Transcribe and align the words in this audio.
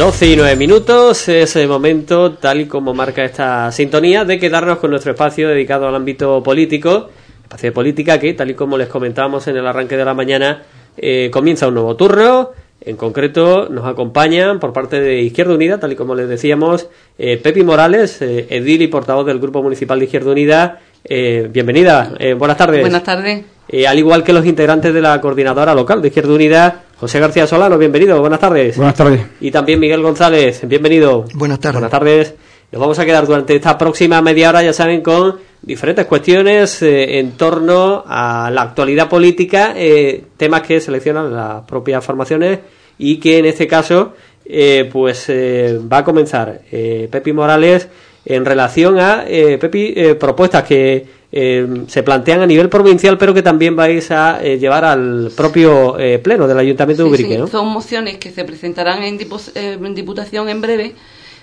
12 0.00 0.28
y 0.28 0.36
9 0.36 0.56
minutos 0.56 1.28
es 1.28 1.56
el 1.56 1.68
momento, 1.68 2.32
tal 2.32 2.62
y 2.62 2.64
como 2.64 2.94
marca 2.94 3.22
esta 3.22 3.70
sintonía, 3.70 4.24
de 4.24 4.38
quedarnos 4.38 4.78
con 4.78 4.88
nuestro 4.88 5.12
espacio 5.12 5.46
dedicado 5.46 5.86
al 5.86 5.94
ámbito 5.94 6.42
político, 6.42 7.10
espacio 7.42 7.68
de 7.68 7.72
política 7.72 8.18
que, 8.18 8.32
tal 8.32 8.48
y 8.48 8.54
como 8.54 8.78
les 8.78 8.88
comentábamos 8.88 9.46
en 9.48 9.58
el 9.58 9.66
arranque 9.66 9.98
de 9.98 10.04
la 10.06 10.14
mañana, 10.14 10.62
eh, 10.96 11.28
comienza 11.30 11.68
un 11.68 11.74
nuevo 11.74 11.96
turno. 11.96 12.48
En 12.80 12.96
concreto, 12.96 13.68
nos 13.68 13.84
acompañan 13.84 14.58
por 14.58 14.72
parte 14.72 15.02
de 15.02 15.20
Izquierda 15.20 15.52
Unida, 15.52 15.78
tal 15.78 15.92
y 15.92 15.96
como 15.96 16.14
les 16.14 16.30
decíamos, 16.30 16.88
eh, 17.18 17.36
Pepi 17.36 17.62
Morales, 17.62 18.22
eh, 18.22 18.46
edil 18.48 18.80
y 18.80 18.86
portavoz 18.86 19.26
del 19.26 19.38
Grupo 19.38 19.62
Municipal 19.62 19.98
de 19.98 20.06
Izquierda 20.06 20.30
Unida. 20.30 20.80
Eh, 21.04 21.46
bienvenida, 21.52 22.14
buenas 22.38 22.56
tardes. 22.56 22.80
Buenas 22.80 23.04
tardes. 23.04 23.44
Al 23.86 23.98
igual 23.98 24.24
que 24.24 24.32
los 24.32 24.46
integrantes 24.46 24.94
de 24.94 25.00
la 25.02 25.20
coordinadora 25.20 25.74
local 25.74 26.00
de 26.00 26.08
Izquierda 26.08 26.32
Unida, 26.32 26.84
José 27.00 27.18
García 27.18 27.46
Solano, 27.46 27.78
bienvenido, 27.78 28.20
buenas 28.20 28.40
tardes. 28.40 28.76
Buenas 28.76 28.94
tardes. 28.94 29.22
Y 29.40 29.50
también 29.50 29.80
Miguel 29.80 30.02
González, 30.02 30.60
bienvenido. 30.68 31.24
Buenas 31.32 31.58
tardes. 31.58 31.80
Buenas 31.80 31.90
tardes. 31.90 32.34
Nos 32.70 32.78
vamos 32.78 32.98
a 32.98 33.06
quedar 33.06 33.26
durante 33.26 33.56
esta 33.56 33.78
próxima 33.78 34.20
media 34.20 34.50
hora, 34.50 34.62
ya 34.62 34.74
saben, 34.74 35.00
con 35.00 35.38
diferentes 35.62 36.04
cuestiones 36.04 36.82
eh, 36.82 37.18
en 37.18 37.32
torno 37.38 38.04
a 38.06 38.50
la 38.52 38.60
actualidad 38.60 39.08
política, 39.08 39.72
eh, 39.74 40.24
temas 40.36 40.60
que 40.60 40.78
seleccionan 40.78 41.34
las 41.34 41.64
propias 41.64 42.04
formaciones 42.04 42.58
y 42.98 43.16
que 43.18 43.38
en 43.38 43.46
este 43.46 43.66
caso 43.66 44.12
eh, 44.44 44.86
pues 44.92 45.24
eh, 45.30 45.80
va 45.90 45.98
a 45.98 46.04
comenzar 46.04 46.60
eh, 46.70 47.08
Pepi 47.10 47.32
Morales 47.32 47.88
en 48.26 48.44
relación 48.44 48.98
a 48.98 49.24
eh, 49.26 49.56
Pepi 49.58 49.94
eh, 49.96 50.14
propuestas 50.16 50.64
que 50.64 51.06
eh, 51.32 51.84
se 51.86 52.02
plantean 52.02 52.40
a 52.40 52.46
nivel 52.46 52.68
provincial 52.68 53.16
pero 53.18 53.32
que 53.32 53.42
también 53.42 53.76
vais 53.76 54.10
a 54.10 54.40
eh, 54.42 54.58
llevar 54.58 54.84
al 54.84 55.30
propio 55.36 55.98
eh, 55.98 56.18
pleno 56.18 56.48
del 56.48 56.58
Ayuntamiento 56.58 57.04
de 57.04 57.08
Ubrique, 57.08 57.34
sí, 57.34 57.38
¿no? 57.38 57.46
Son 57.46 57.68
mociones 57.68 58.18
que 58.18 58.30
se 58.30 58.44
presentarán 58.44 59.02
en, 59.02 59.18
dipu- 59.18 59.52
eh, 59.54 59.78
en 59.80 59.94
Diputación 59.94 60.48
en 60.48 60.60
breve. 60.60 60.94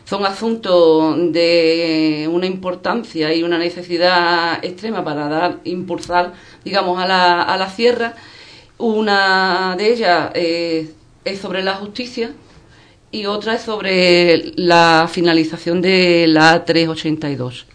Son 0.05 0.25
asuntos 0.25 1.15
de 1.33 2.29
una 2.31 2.45
importancia 2.45 3.33
y 3.33 3.43
una 3.43 3.57
necesidad 3.57 4.63
extrema 4.63 5.03
para 5.03 5.27
dar, 5.27 5.57
impulsar, 5.65 6.31
digamos, 6.63 6.97
a 7.01 7.05
la, 7.05 7.41
a 7.41 7.57
la 7.57 7.69
sierra. 7.69 8.13
Una 8.77 9.75
de 9.77 9.91
ellas 9.91 10.31
es 10.33 11.39
sobre 11.41 11.61
la 11.63 11.73
justicia 11.75 12.31
y 13.11 13.25
otra 13.25 13.55
es 13.55 13.63
sobre 13.63 14.53
la 14.55 15.09
finalización 15.11 15.81
de 15.81 16.25
la 16.27 16.63
A382. 16.65 17.65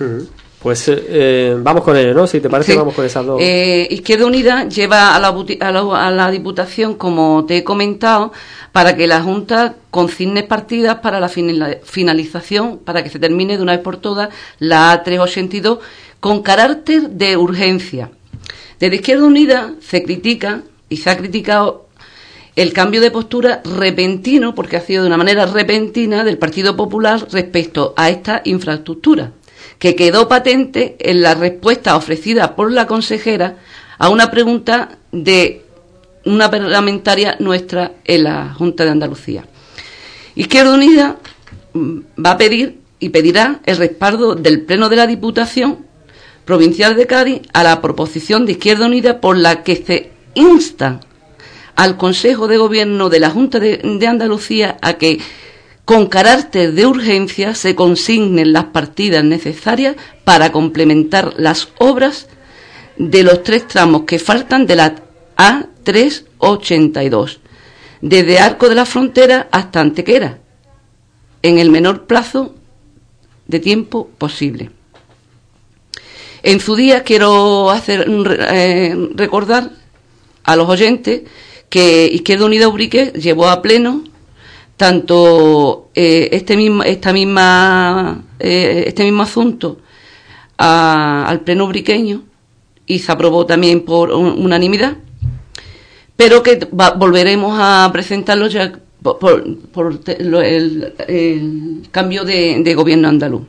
Ujú. 0.00 0.28
Pues 0.62 0.86
eh, 0.88 1.04
eh, 1.08 1.56
vamos 1.58 1.82
con 1.82 1.96
ello, 1.96 2.14
¿no? 2.14 2.26
Si 2.26 2.40
te 2.40 2.48
parece, 2.48 2.72
Sí. 2.72 2.78
vamos 2.78 2.94
con 2.94 3.04
esas 3.04 3.26
dos. 3.26 3.40
Eh, 3.42 3.88
Izquierda 3.90 4.26
Unida 4.26 4.68
lleva 4.68 5.16
a 5.16 5.18
la, 5.18 5.28
a, 5.28 5.70
la, 5.72 6.06
a 6.06 6.10
la 6.12 6.30
Diputación, 6.30 6.94
como 6.94 7.44
te 7.46 7.58
he 7.58 7.64
comentado, 7.64 8.32
para 8.70 8.94
que 8.96 9.08
la 9.08 9.20
Junta 9.22 9.74
consigne 9.90 10.44
partidas 10.44 11.00
para 11.00 11.18
la 11.18 11.28
finalización, 11.28 12.78
para 12.78 13.02
que 13.02 13.10
se 13.10 13.18
termine 13.18 13.56
de 13.56 13.62
una 13.62 13.72
vez 13.72 13.80
por 13.82 13.96
todas 13.96 14.28
la 14.60 15.02
A382 15.04 15.78
con 16.20 16.42
carácter 16.42 17.10
de 17.10 17.36
urgencia. 17.36 18.10
Desde 18.78 18.96
Izquierda 18.96 19.24
Unida 19.24 19.72
se 19.80 20.02
critica 20.04 20.62
y 20.88 20.98
se 20.98 21.10
ha 21.10 21.16
criticado 21.16 21.86
el 22.54 22.72
cambio 22.72 23.00
de 23.00 23.10
postura 23.10 23.62
repentino, 23.64 24.54
porque 24.54 24.76
ha 24.76 24.80
sido 24.80 25.02
de 25.02 25.08
una 25.08 25.16
manera 25.16 25.46
repentina, 25.46 26.22
del 26.22 26.38
Partido 26.38 26.76
Popular 26.76 27.26
respecto 27.32 27.94
a 27.96 28.10
esta 28.10 28.42
infraestructura, 28.44 29.32
que 29.78 29.96
quedó 29.96 30.28
patente 30.28 30.96
en 30.98 31.22
la 31.22 31.34
respuesta 31.34 31.96
ofrecida 31.96 32.54
por 32.54 32.70
la 32.72 32.86
consejera 32.86 33.56
a 33.98 34.08
una 34.08 34.30
pregunta 34.30 34.98
de 35.10 35.64
una 36.24 36.50
parlamentaria 36.50 37.36
nuestra 37.40 37.92
en 38.04 38.24
la 38.24 38.54
Junta 38.54 38.84
de 38.84 38.90
Andalucía. 38.90 39.44
Izquierda 40.34 40.74
Unida 40.74 41.16
va 41.74 42.32
a 42.32 42.38
pedir 42.38 42.78
y 42.98 43.08
pedirá 43.08 43.60
el 43.64 43.76
respaldo 43.76 44.34
del 44.34 44.62
Pleno 44.62 44.88
de 44.88 44.96
la 44.96 45.06
Diputación 45.06 45.86
Provincial 46.44 46.96
de 46.96 47.06
Cádiz 47.06 47.42
a 47.52 47.62
la 47.62 47.80
proposición 47.80 48.46
de 48.46 48.52
Izquierda 48.52 48.86
Unida 48.86 49.20
por 49.20 49.36
la 49.36 49.62
que 49.62 49.76
se 49.76 50.10
insta 50.34 51.00
al 51.76 51.96
Consejo 51.96 52.48
de 52.48 52.58
Gobierno 52.58 53.08
de 53.08 53.20
la 53.20 53.30
Junta 53.30 53.58
de, 53.58 53.78
de 53.78 54.06
Andalucía 54.06 54.76
a 54.82 54.94
que 54.94 55.20
con 55.84 56.06
carácter 56.06 56.72
de 56.72 56.86
urgencia 56.86 57.54
se 57.54 57.74
consignen 57.74 58.52
las 58.52 58.66
partidas 58.66 59.24
necesarias 59.24 59.96
para 60.24 60.52
complementar 60.52 61.34
las 61.36 61.68
obras 61.78 62.28
de 62.96 63.22
los 63.22 63.42
tres 63.42 63.66
tramos 63.66 64.02
que 64.02 64.18
faltan 64.18 64.66
de 64.66 64.76
la 64.76 64.94
A382, 65.36 67.38
desde 68.00 68.38
Arco 68.38 68.68
de 68.68 68.74
la 68.74 68.86
Frontera 68.86 69.48
hasta 69.50 69.80
Antequera, 69.80 70.38
en 71.42 71.58
el 71.58 71.70
menor 71.70 72.06
plazo 72.06 72.54
de 73.46 73.58
tiempo 73.58 74.08
posible. 74.18 74.70
En 76.44 76.60
su 76.60 76.76
día 76.76 77.02
quiero 77.02 77.70
hacer 77.70 78.06
eh, 78.08 78.96
recordar 79.14 79.70
a 80.44 80.56
los 80.56 80.68
oyentes 80.68 81.22
que 81.68 82.06
Izquierda 82.06 82.46
Unida 82.46 82.68
Ubrique 82.68 83.12
llevó 83.12 83.48
a 83.48 83.62
pleno 83.62 84.04
tanto 84.82 85.90
eh, 85.94 86.28
este 86.32 86.56
mismo 86.56 86.82
esta 86.82 87.12
misma 87.12 88.24
eh, 88.40 88.82
este 88.88 89.04
mismo 89.04 89.22
asunto 89.22 89.78
a- 90.58 91.24
al 91.28 91.38
pleno 91.42 91.66
ubriqueño 91.66 92.22
y 92.84 92.98
se 92.98 93.12
aprobó 93.12 93.46
también 93.46 93.84
por 93.84 94.10
un- 94.10 94.44
unanimidad 94.44 94.96
pero 96.16 96.42
que 96.42 96.66
volveremos 96.96 97.56
a 97.60 97.88
presentarlo 97.92 98.48
ya 98.48 98.72
por, 99.02 99.18
por- 99.72 100.00
el, 100.42 100.92
cambio 101.92 102.24
de, 102.24 102.60
gobierno 102.74 103.06
andaluz. 103.08 103.42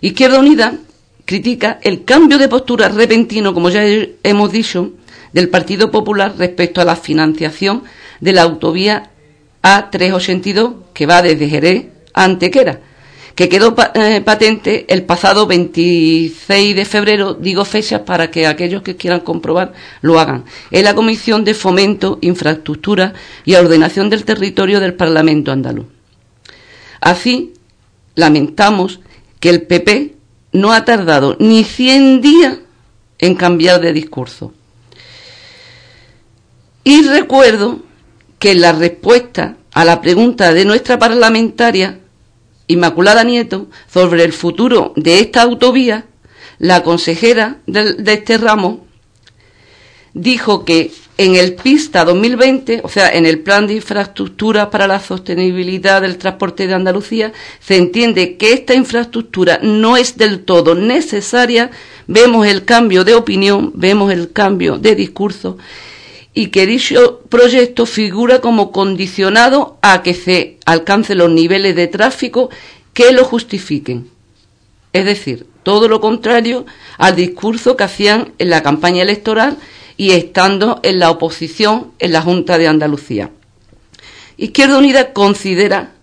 Izquierda 0.00 0.38
Unida 0.40 0.74
critica 1.24 1.78
el 1.82 2.04
cambio 2.04 2.38
de 2.38 2.48
postura 2.48 2.88
repentino, 2.88 3.54
como 3.54 3.70
ya 3.70 3.84
he- 3.86 4.16
hemos 4.24 4.50
dicho, 4.50 4.90
del 5.32 5.48
Partido 5.48 5.90
Popular 5.92 6.34
respecto 6.38 6.80
a 6.80 6.84
la 6.84 6.94
financiación 6.96 7.82
de 8.20 8.32
la 8.32 8.42
autovía 8.42 9.10
A382 9.64 10.74
que 10.92 11.06
va 11.06 11.22
desde 11.22 11.48
Jerez 11.48 11.86
a 12.12 12.24
Antequera, 12.24 12.80
que 13.34 13.48
quedó 13.48 13.74
eh, 13.94 14.20
patente 14.20 14.84
el 14.88 15.04
pasado 15.04 15.46
26 15.46 16.76
de 16.76 16.84
febrero, 16.84 17.34
digo 17.34 17.64
fechas 17.64 18.02
para 18.02 18.30
que 18.30 18.46
aquellos 18.46 18.82
que 18.82 18.94
quieran 18.94 19.20
comprobar 19.20 19.72
lo 20.02 20.20
hagan, 20.20 20.44
en 20.70 20.84
la 20.84 20.94
Comisión 20.94 21.44
de 21.44 21.54
Fomento, 21.54 22.18
Infraestructura 22.20 23.14
y 23.44 23.54
Ordenación 23.54 24.10
del 24.10 24.24
Territorio 24.24 24.78
del 24.80 24.94
Parlamento 24.94 25.50
andaluz. 25.50 25.86
Así, 27.00 27.54
lamentamos 28.14 29.00
que 29.40 29.48
el 29.48 29.62
PP 29.62 30.14
no 30.52 30.72
ha 30.72 30.84
tardado 30.84 31.36
ni 31.40 31.64
100 31.64 32.20
días 32.20 32.58
en 33.18 33.34
cambiar 33.34 33.80
de 33.80 33.92
discurso. 33.92 34.52
Y 36.84 37.02
recuerdo 37.08 37.83
que 38.44 38.54
la 38.54 38.72
respuesta 38.72 39.56
a 39.72 39.86
la 39.86 40.02
pregunta 40.02 40.52
de 40.52 40.66
nuestra 40.66 40.98
parlamentaria, 40.98 42.00
Inmaculada 42.66 43.24
Nieto, 43.24 43.68
sobre 43.90 44.22
el 44.22 44.34
futuro 44.34 44.92
de 44.96 45.20
esta 45.20 45.40
autovía, 45.40 46.04
la 46.58 46.82
consejera 46.82 47.60
del- 47.66 48.04
de, 48.04 48.12
este 48.12 48.36
ramo 48.36 48.84
dijo 50.12 50.66
que 50.66 50.92
en 51.16 51.36
el 51.36 51.54
PISTA 51.54 52.04
2020, 52.04 52.82
o 52.84 52.88
sea, 52.90 53.08
en 53.14 53.24
el 53.24 53.40
Plan 53.40 53.66
de 53.66 53.76
Infraestructuras 53.76 54.66
para 54.68 54.86
la 54.86 55.00
Sostenibilidad 55.00 56.02
del 56.02 56.18
Transporte 56.18 56.66
de 56.66 56.74
Andalucía, 56.74 57.32
se 57.60 57.78
entiende 57.78 58.36
que 58.36 58.52
esta 58.52 58.74
infraestructura 58.74 59.58
no 59.62 59.96
es 59.96 60.18
del 60.18 60.44
todo 60.44 60.74
necesaria, 60.74 61.70
vemos 62.06 62.46
el 62.46 62.66
cambio 62.66 63.04
de 63.04 63.14
opinión, 63.14 63.72
vemos 63.74 64.12
el 64.12 64.32
cambio 64.32 64.76
de 64.76 64.94
discurso 64.94 65.56
y 66.34 66.48
que 66.48 66.66
dicho 66.66 67.20
proyecto 67.28 67.86
figura 67.86 68.40
como 68.40 68.72
condicionado 68.72 69.78
a 69.82 70.02
que 70.02 70.14
se 70.14 70.58
alcancen 70.66 71.18
los 71.18 71.30
niveles 71.30 71.76
de 71.76 71.86
tráfico 71.86 72.50
que 72.92 73.12
lo 73.12 73.24
justifiquen. 73.24 74.10
Es 74.92 75.04
decir, 75.04 75.46
todo 75.62 75.88
lo 75.88 76.00
contrario 76.00 76.66
al 76.98 77.16
discurso 77.16 77.76
que 77.76 77.84
hacían 77.84 78.32
en 78.38 78.50
la 78.50 78.62
campaña 78.62 79.02
electoral 79.02 79.58
y 79.96 80.10
estando 80.10 80.80
en 80.82 80.98
la 80.98 81.10
oposición 81.10 81.92
en 82.00 82.12
la 82.12 82.22
Junta 82.22 82.58
de 82.58 82.68
Andalucía. 82.68 83.30
Izquierda 84.36 84.78
Unida 84.78 85.12
considera, 85.12 85.93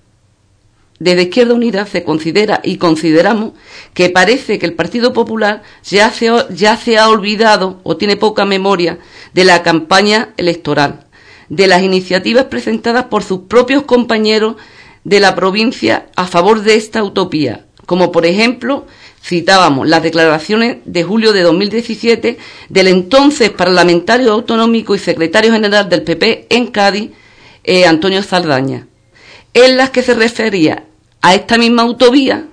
desde 1.02 1.24
Izquierda 1.24 1.56
Unida 1.56 1.88
se 1.88 2.04
considera 2.04 2.62
y 2.64 2.78
consideramos 2.78 3.54
que 3.96 4.12
parece 4.12 4.60
que 4.60 4.68
el 4.68 4.76
Partido 4.76 5.14
Popular 5.14 5.64
ya 5.84 6.12
se, 6.12 6.98
ha 7.00 7.10
olvidado 7.10 7.80
o 7.82 7.98
tiene 7.98 8.18
poca 8.18 8.46
memoria 8.46 9.00
de 9.34 9.44
la 9.44 9.64
campaña 9.64 10.30
electoral, 10.38 11.08
de 11.50 11.66
las 11.66 11.82
iniciativas 11.82 12.46
presentadas 12.46 13.06
por 13.06 13.24
sus 13.24 13.40
propios 13.48 13.82
compañeros 13.82 14.58
de 15.04 15.20
la 15.20 15.34
provincia 15.34 16.06
a 16.16 16.28
favor 16.28 16.62
de 16.62 16.76
esta 16.76 17.04
utopía, 17.04 17.66
como 17.88 18.12
por 18.12 18.28
ejemplo 18.28 18.86
citábamos 19.24 19.88
las 19.88 20.04
declaraciones 20.04 20.78
de 20.86 21.04
julio 21.04 21.34
de 21.34 21.42
2017 21.42 22.38
del 22.70 22.88
entonces 22.88 23.50
parlamentario 23.50 24.32
autonómico 24.34 24.94
y 24.94 25.00
secretario 25.00 25.52
general 25.52 25.90
del 25.90 26.04
PP 26.04 26.46
en 26.52 26.68
Cádiz, 26.68 27.10
eh, 27.64 27.88
Antonio 27.88 28.22
Saldaña, 28.22 28.86
en 29.56 29.78
las 29.78 29.90
que 29.90 30.04
se 30.04 30.14
refería 30.14 30.86
a 31.22 31.36
esta 31.36 31.58
misma 31.58 31.84
autovía, 31.84 32.46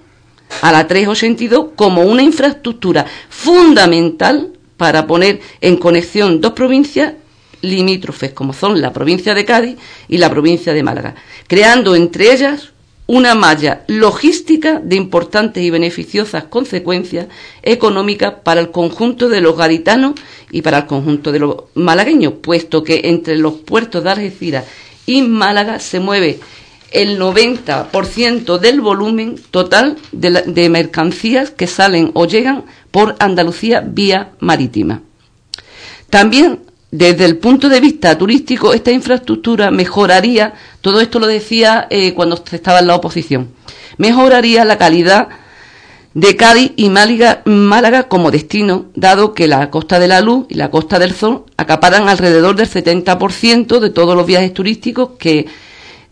a 0.63 0.73
la 0.73 0.87
382, 0.87 1.69
como 1.77 2.03
una 2.03 2.23
infraestructura 2.23 3.07
fundamental 3.29 4.53
para 4.77 5.07
poner 5.07 5.41
en 5.61 5.77
conexión 5.77 6.41
dos 6.41 6.53
provincias 6.53 7.15
limítrofes, 7.63 8.33
como 8.33 8.53
son 8.53 8.81
la 8.81 8.93
provincia 8.93 9.35
de 9.35 9.45
Cádiz 9.45 9.77
y 10.09 10.19
la 10.19 10.31
provincia 10.31 10.73
de 10.73 10.83
Málaga, 10.83 11.15
creando 11.47 11.97
entre 11.97 12.33
ellas 12.33 12.73
una 13.09 13.35
malla 13.35 13.85
logística 13.87 14.81
de 14.81 14.97
importantes 14.97 15.63
y 15.63 15.71
beneficiosas 15.71 16.45
consecuencias 16.45 17.27
económicas 17.63 18.35
para 18.45 18.61
el 18.61 18.71
conjunto 18.71 19.31
de 19.31 19.41
los 19.41 19.57
gaditanos 19.57 20.13
y 20.51 20.61
para 20.61 20.79
el 20.79 20.87
conjunto 20.87 21.33
de 21.33 21.39
los 21.39 21.57
malagueños, 21.75 22.35
puesto 22.43 22.85
que 22.85 23.01
entre 23.05 23.37
los 23.37 23.55
puertos 23.55 24.05
de 24.05 24.11
Algeciras 24.11 24.67
y 25.07 25.23
Málaga 25.23 25.81
se 25.81 26.01
mueve 26.01 26.39
el 26.91 27.19
90% 27.19 28.59
del 28.59 28.81
volumen 28.81 29.37
total 29.51 29.97
de, 30.13 30.69
mercancías 30.69 31.51
que 31.51 31.67
salen 31.67 32.11
o 32.15 32.27
llegan 32.27 32.65
por 32.91 33.17
Andalucía 33.19 33.81
vía 33.81 34.31
marítima. 34.41 35.03
También 36.11 36.61
desde 36.91 37.27
el 37.27 37.37
punto 37.37 37.69
de 37.69 37.81
vista 37.81 38.17
turístico, 38.17 38.73
esta 38.73 38.91
infraestructura 38.91 39.71
mejoraría, 39.71 40.55
todo 40.81 41.01
esto 41.01 41.19
lo 41.19 41.27
decía 41.27 41.87
eh, 41.91 42.15
cuando 42.15 42.43
estaba 42.51 42.79
en 42.79 42.87
la 42.87 42.95
oposición, 42.95 43.51
mejoraría 43.99 44.65
la 44.65 44.79
calidad 44.79 45.29
de 46.15 46.37
Cádiz 46.37 46.73
y 46.77 46.89
Málaga, 46.89 47.43
Málaga, 47.45 48.05
como 48.05 48.31
destino, 48.31 48.87
dado 48.95 49.35
que 49.35 49.47
la 49.47 49.71
Costa 49.71 49.99
de 49.99 50.09
la 50.09 50.23
Luz 50.23 50.47
y 50.49 50.55
la 50.55 50.71
Costa 50.71 50.99
del 50.99 51.15
Sol 51.15 51.45
acaparan 51.59 52.09
alrededor 52.09 52.57
del 52.57 52.69
70% 52.69 53.79
de 53.79 53.91
todos 53.91 54.17
los 54.17 54.27
viajes 54.27 54.55
turísticos 54.55 55.11
que, 55.19 55.47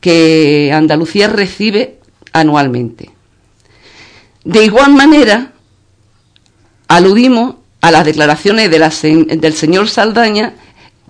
que 0.06 0.70
Andalucía 0.72 1.26
recibe 1.26 1.98
anualmente. 2.32 3.10
De 4.44 4.64
igual 4.64 4.92
manera, 4.94 5.50
aludimos 6.86 7.56
a 7.80 7.90
las 7.90 8.04
declaraciones 8.04 8.70
de 8.70 8.78
la, 8.78 8.90
del 8.90 9.54
señor 9.54 9.88
Saldaña 9.88 10.54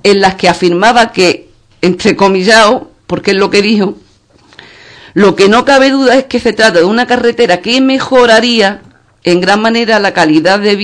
en 0.02 0.22
las 0.22 0.36
que 0.36 0.48
afirmaba 0.48 1.12
que, 1.12 1.50
entrecomillado, 1.82 2.90
porque 3.06 3.32
es 3.32 3.36
lo 3.36 3.50
que 3.50 3.60
dijo, 3.60 3.98
lo 5.12 5.36
que 5.36 5.50
no 5.50 5.66
cabe 5.66 5.90
duda 5.90 6.16
es 6.16 6.24
que 6.24 6.40
se 6.40 6.54
trata 6.54 6.78
de 6.78 6.84
una 6.86 7.06
carretera 7.06 7.60
que 7.60 7.78
mejoraría 7.82 8.80
en 9.26 9.40
gran 9.40 9.60
manera 9.60 9.98
la 9.98 10.14
calidad 10.14 10.60
de, 10.60 10.76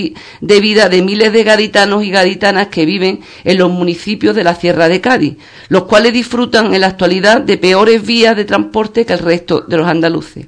vida 0.60 0.88
de 0.88 1.02
miles 1.02 1.32
de 1.32 1.44
gaditanos 1.44 2.04
y 2.04 2.10
gaditanas 2.10 2.66
que 2.66 2.84
viven 2.84 3.20
en 3.44 3.56
los 3.56 3.70
municipios 3.70 4.34
de 4.34 4.42
la 4.42 4.56
Sierra 4.56 4.88
de 4.88 5.00
Cádiz, 5.00 5.36
los 5.68 5.84
cuales 5.84 6.12
disfrutan 6.12 6.74
en 6.74 6.80
la 6.80 6.88
actualidad 6.88 7.40
de 7.40 7.56
peores 7.56 8.04
vías 8.04 8.36
de 8.36 8.44
transporte 8.44 9.06
que 9.06 9.12
el 9.12 9.20
resto 9.20 9.60
de 9.60 9.76
los 9.76 9.86
andaluces. 9.86 10.46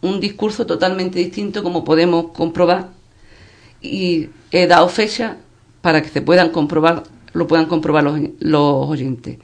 Un 0.00 0.20
discurso 0.20 0.64
totalmente 0.64 1.18
distinto, 1.18 1.62
como 1.62 1.84
podemos 1.84 2.32
comprobar, 2.32 2.88
y 3.82 4.30
he 4.50 4.66
dado 4.66 4.88
fecha 4.88 5.36
para 5.82 6.02
que 6.02 6.08
se 6.08 6.22
puedan 6.22 6.48
comprobar 6.48 7.02
lo 7.32 7.46
puedan 7.46 7.66
comprobar 7.66 8.02
los, 8.02 8.18
los 8.40 8.88
oyentes. 8.88 9.38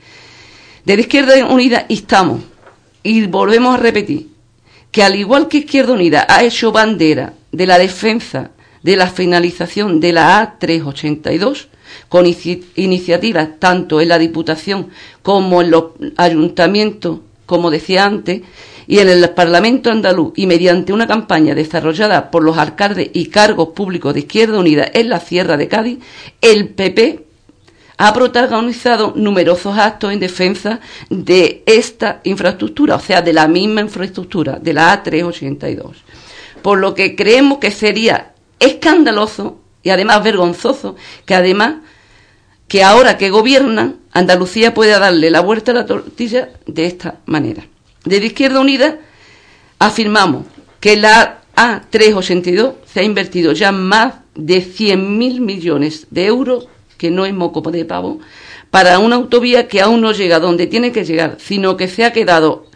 De 0.85 0.95
la 0.97 1.01
Izquierda 1.03 1.47
Unida 1.47 1.87
estamos, 1.89 2.41
y 3.03 3.27
volvemos 3.27 3.75
a 3.75 3.77
repetir, 3.77 4.36
que 4.97 5.03
al 5.03 5.15
igual 5.15 5.47
que 5.47 5.59
Izquierda 5.59 5.93
Unida 5.93 6.27
ha 6.27 6.43
hecho 6.43 6.73
bandera 6.73 7.35
de 7.53 7.67
la 7.67 7.79
defensa 7.79 8.53
de 8.83 8.97
la 8.97 9.09
finalización 9.09 10.01
de 10.01 10.15
la 10.15 10.59
A382, 10.59 11.67
con 12.09 12.25
iniciativas 12.77 13.49
tanto 13.59 14.01
en 14.01 14.09
la 14.09 14.19
Diputación 14.19 14.89
como 15.23 15.61
en 15.61 15.71
los 15.71 15.85
ayuntamientos, 16.17 17.19
como 17.45 17.71
decía 17.71 18.07
antes, 18.07 18.41
y 18.87 19.01
en 19.01 19.11
el 19.11 19.29
Parlamento 19.33 19.91
andaluz, 19.91 20.33
y 20.35 20.47
mediante 20.47 20.95
una 20.95 21.07
campaña 21.07 21.55
desarrollada 21.55 22.31
por 22.31 22.43
los 22.43 22.57
alcaldes 22.57 23.11
y 23.13 23.27
cargos 23.27 23.75
públicos 23.75 24.15
de 24.15 24.21
Izquierda 24.21 24.59
Unida 24.59 24.91
en 24.95 25.11
la 25.11 25.21
Sierra 25.21 25.59
de 25.59 25.69
Cádiz, 25.69 25.99
el 26.41 26.71
PP 26.71 27.26
ha 27.99 28.13
protagonizado 28.13 29.13
numerosos 29.17 29.77
actos 29.79 30.13
en 30.13 30.21
defensa 30.21 30.81
de 31.09 31.63
esta 31.67 32.21
infraestructura, 32.25 32.97
o 32.97 33.01
sea, 33.01 33.23
de 33.23 33.33
la 33.33 33.49
misma 33.49 33.81
infraestructura, 33.81 34.59
de 34.61 34.75
la 34.75 35.03
A382. 35.03 35.93
Por 36.63 36.79
lo 36.79 36.95
que 36.95 37.17
creemos 37.17 37.59
que 37.59 37.71
sería 37.71 38.35
escandaloso 38.59 39.61
y 39.83 39.91
además 39.91 40.23
vergonzoso 40.23 40.97
que 41.25 41.35
además 41.35 41.77
que 42.69 42.83
ahora 42.83 43.17
que 43.17 43.31
gobiernan, 43.31 43.97
Andalucía 44.13 44.75
pueda 44.75 44.99
darle 44.99 45.31
la 45.31 45.41
vuelta 45.41 45.71
a 45.71 45.77
la 45.77 45.87
tortilla 45.87 46.51
de 46.67 46.87
esta 46.87 47.21
manera. 47.27 47.67
Desde 48.05 48.27
Izquierda 48.27 48.61
Unida 48.61 48.99
afirmamos 49.79 50.47
que 50.81 50.97
la 50.97 51.43
A382 51.55 52.75
se 52.93 53.01
ha 53.01 53.03
invertido 53.05 53.53
ya 53.53 53.73
más 53.73 54.15
de 54.35 54.65
100.000 54.65 55.41
millones 55.41 56.07
de 56.11 56.27
euros 56.27 56.69
que 56.97 57.11
no 57.11 57.27
es 57.27 57.35
moco 57.35 57.63
de 57.71 57.85
pavo, 57.85 58.21
para 58.71 58.99
una 58.99 59.17
autovía 59.17 59.69
que 59.69 59.81
aún 59.81 60.01
no 60.01 60.13
llega 60.13 60.41
donde 60.41 60.67
tiene 60.67 60.93
que 60.93 61.05
llegar, 61.05 61.37
sino 61.39 61.77
que 61.77 61.89
se 61.89 62.05
ha 62.05 62.13
quedado 62.13 62.67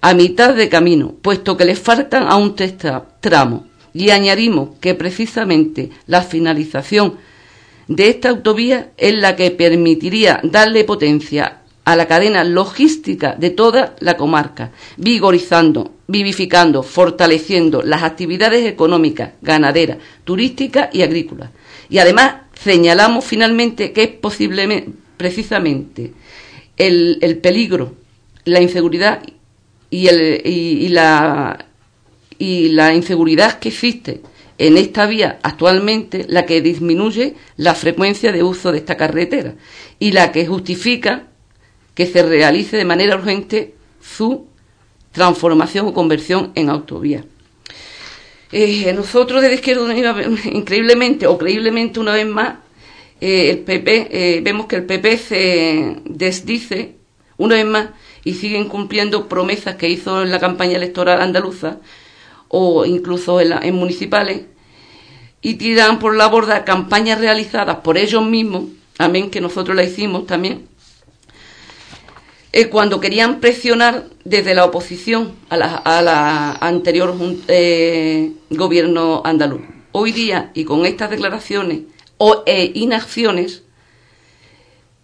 a 0.00 0.14
mitad 0.14 0.54
de 0.54 0.68
camino, 0.68 1.14
puesto 1.22 1.56
que 1.56 1.64
le 1.64 1.76
faltan 1.76 2.26
aún 2.28 2.54
tres 2.54 2.74
tramos. 3.20 3.62
Y 3.92 4.10
añadimos 4.10 4.70
que 4.80 4.94
precisamente 4.94 5.90
la 6.06 6.22
finalización 6.22 7.14
de 7.88 8.08
esta 8.08 8.30
autovía 8.30 8.90
es 8.96 9.14
la 9.14 9.36
que 9.36 9.50
permitiría 9.50 10.40
darle 10.42 10.84
potencia 10.84 11.60
a 11.84 11.96
la 11.96 12.06
cadena 12.06 12.44
logística 12.44 13.34
de 13.38 13.50
toda 13.50 13.94
la 14.00 14.16
comarca, 14.16 14.72
vigorizando, 14.96 15.92
vivificando, 16.06 16.82
fortaleciendo 16.82 17.82
las 17.82 18.02
actividades 18.02 18.66
económicas, 18.66 19.32
ganaderas, 19.42 19.98
turísticas 20.24 20.88
y 20.92 21.02
agrícolas. 21.02 21.50
Y 21.88 21.98
además 21.98 22.36
señalamos 22.54 23.24
finalmente 23.24 23.92
que 23.92 24.02
es 24.04 24.08
posiblemente, 24.10 24.90
precisamente, 25.16 26.12
el, 26.76 27.38
peligro, 27.42 27.94
la 28.44 28.60
inseguridad 28.60 29.22
y, 29.90 30.08
el, 30.08 30.42
y, 30.44 30.88
la, 30.88 31.66
y 32.38 32.68
la 32.70 32.94
inseguridad 32.94 33.58
que 33.58 33.68
existe 33.68 34.22
en 34.58 34.76
esta 34.76 35.06
vía 35.06 35.38
actualmente 35.42 36.26
la 36.28 36.46
que 36.46 36.60
disminuye 36.60 37.34
la 37.56 37.74
frecuencia 37.74 38.32
de 38.32 38.42
uso 38.42 38.72
de 38.72 38.78
esta 38.78 38.96
carretera 38.96 39.54
y 39.98 40.12
la 40.12 40.32
que 40.32 40.46
justifica 40.46 41.26
que 41.94 42.06
se 42.06 42.22
realice 42.22 42.76
de 42.76 42.84
manera 42.84 43.16
urgente 43.16 43.74
su 44.00 44.46
transformación 45.12 45.86
o 45.86 45.94
conversión 45.94 46.52
en 46.54 46.70
autovía. 46.70 47.24
Eh, 48.56 48.92
nosotros 48.92 49.42
desde 49.42 49.56
Izquierda 49.56 49.82
Unida, 49.82 50.14
increíblemente 50.44 51.26
o 51.26 51.36
creíblemente 51.36 51.98
una 51.98 52.12
vez 52.12 52.28
más, 52.28 52.58
eh, 53.20 53.50
el 53.50 53.58
PP, 53.58 54.08
eh, 54.12 54.40
vemos 54.42 54.66
que 54.66 54.76
el 54.76 54.86
PP 54.86 55.18
se 55.18 55.96
desdice 56.04 56.94
una 57.36 57.56
vez 57.56 57.66
más 57.66 57.88
y 58.22 58.34
sigue 58.34 58.56
incumpliendo 58.56 59.28
promesas 59.28 59.74
que 59.74 59.88
hizo 59.88 60.22
en 60.22 60.30
la 60.30 60.38
campaña 60.38 60.76
electoral 60.76 61.20
andaluza 61.20 61.78
o 62.46 62.84
incluso 62.84 63.40
en, 63.40 63.60
en 63.60 63.74
municipales 63.74 64.42
y 65.42 65.54
tiran 65.54 65.98
por 65.98 66.14
la 66.14 66.28
borda 66.28 66.64
campañas 66.64 67.18
realizadas 67.18 67.78
por 67.78 67.98
ellos 67.98 68.24
mismos, 68.24 68.66
amén 68.98 69.32
que 69.32 69.40
nosotros 69.40 69.76
la 69.76 69.82
hicimos 69.82 70.26
también, 70.26 70.68
eh, 72.56 72.68
cuando 72.68 73.00
querían 73.00 73.40
presionar 73.40 74.04
desde 74.24 74.54
la 74.54 74.64
oposición 74.64 75.32
a 75.48 75.56
la, 75.56 76.52
anterior 76.60 77.12
eh, 77.48 78.30
gobierno 78.48 79.22
andaluz. 79.24 79.62
Hoy 79.90 80.12
día, 80.12 80.52
y 80.54 80.62
con 80.62 80.86
estas 80.86 81.10
declaraciones 81.10 81.80
o 82.16 82.44
e 82.46 82.70
inacciones 82.76 83.64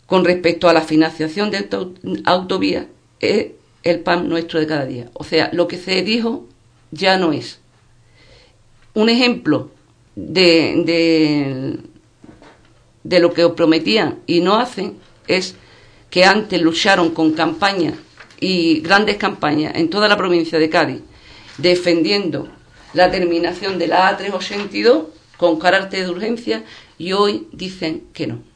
con 0.07 0.25
respecto 0.25 0.69
a 0.69 0.73
la 0.73 0.83
financiación 0.83 1.51
de 1.51 1.57
esta 1.57 1.85
autovía, 2.25 2.87
es 3.19 3.49
el 3.83 3.99
pan 3.99 4.29
nuestro 4.29 4.61
de 4.61 4.69
cada 4.69 4.87
día. 4.87 5.11
O 5.15 5.25
sea, 5.25 5.51
lo 5.53 5.67
que 5.67 5.77
se 5.77 6.03
dijo 6.03 6.47
ya 6.93 7.17
no 7.17 7.33
es. 7.33 7.59
Un 8.95 9.09
ejemplo 9.09 9.73
de, 10.15 10.85
de, 10.87 11.79
de 13.03 13.19
lo 13.19 13.35
que 13.35 13.49
prometían 13.49 14.21
y 14.29 14.39
no 14.39 14.55
hacen 14.55 14.99
es 15.27 15.57
que 16.11 16.25
antes 16.25 16.61
lucharon 16.61 17.11
con 17.11 17.33
campañas 17.33 17.95
y 18.41 18.81
grandes 18.81 19.17
campañas 19.17 19.75
en 19.77 19.89
toda 19.89 20.09
la 20.09 20.17
provincia 20.17 20.59
de 20.59 20.69
Cádiz, 20.69 21.01
defendiendo 21.59 22.49
la 22.95 23.11
terminación 23.11 23.79
de 23.79 23.87
la 23.87 24.19
A382 24.19 25.05
con 25.37 25.59
carácter 25.59 26.05
de 26.05 26.11
urgencia 26.11 26.65
y 26.99 27.13
hoy 27.13 27.47
dicen 27.53 28.05
que 28.13 28.27
no. 28.27 28.51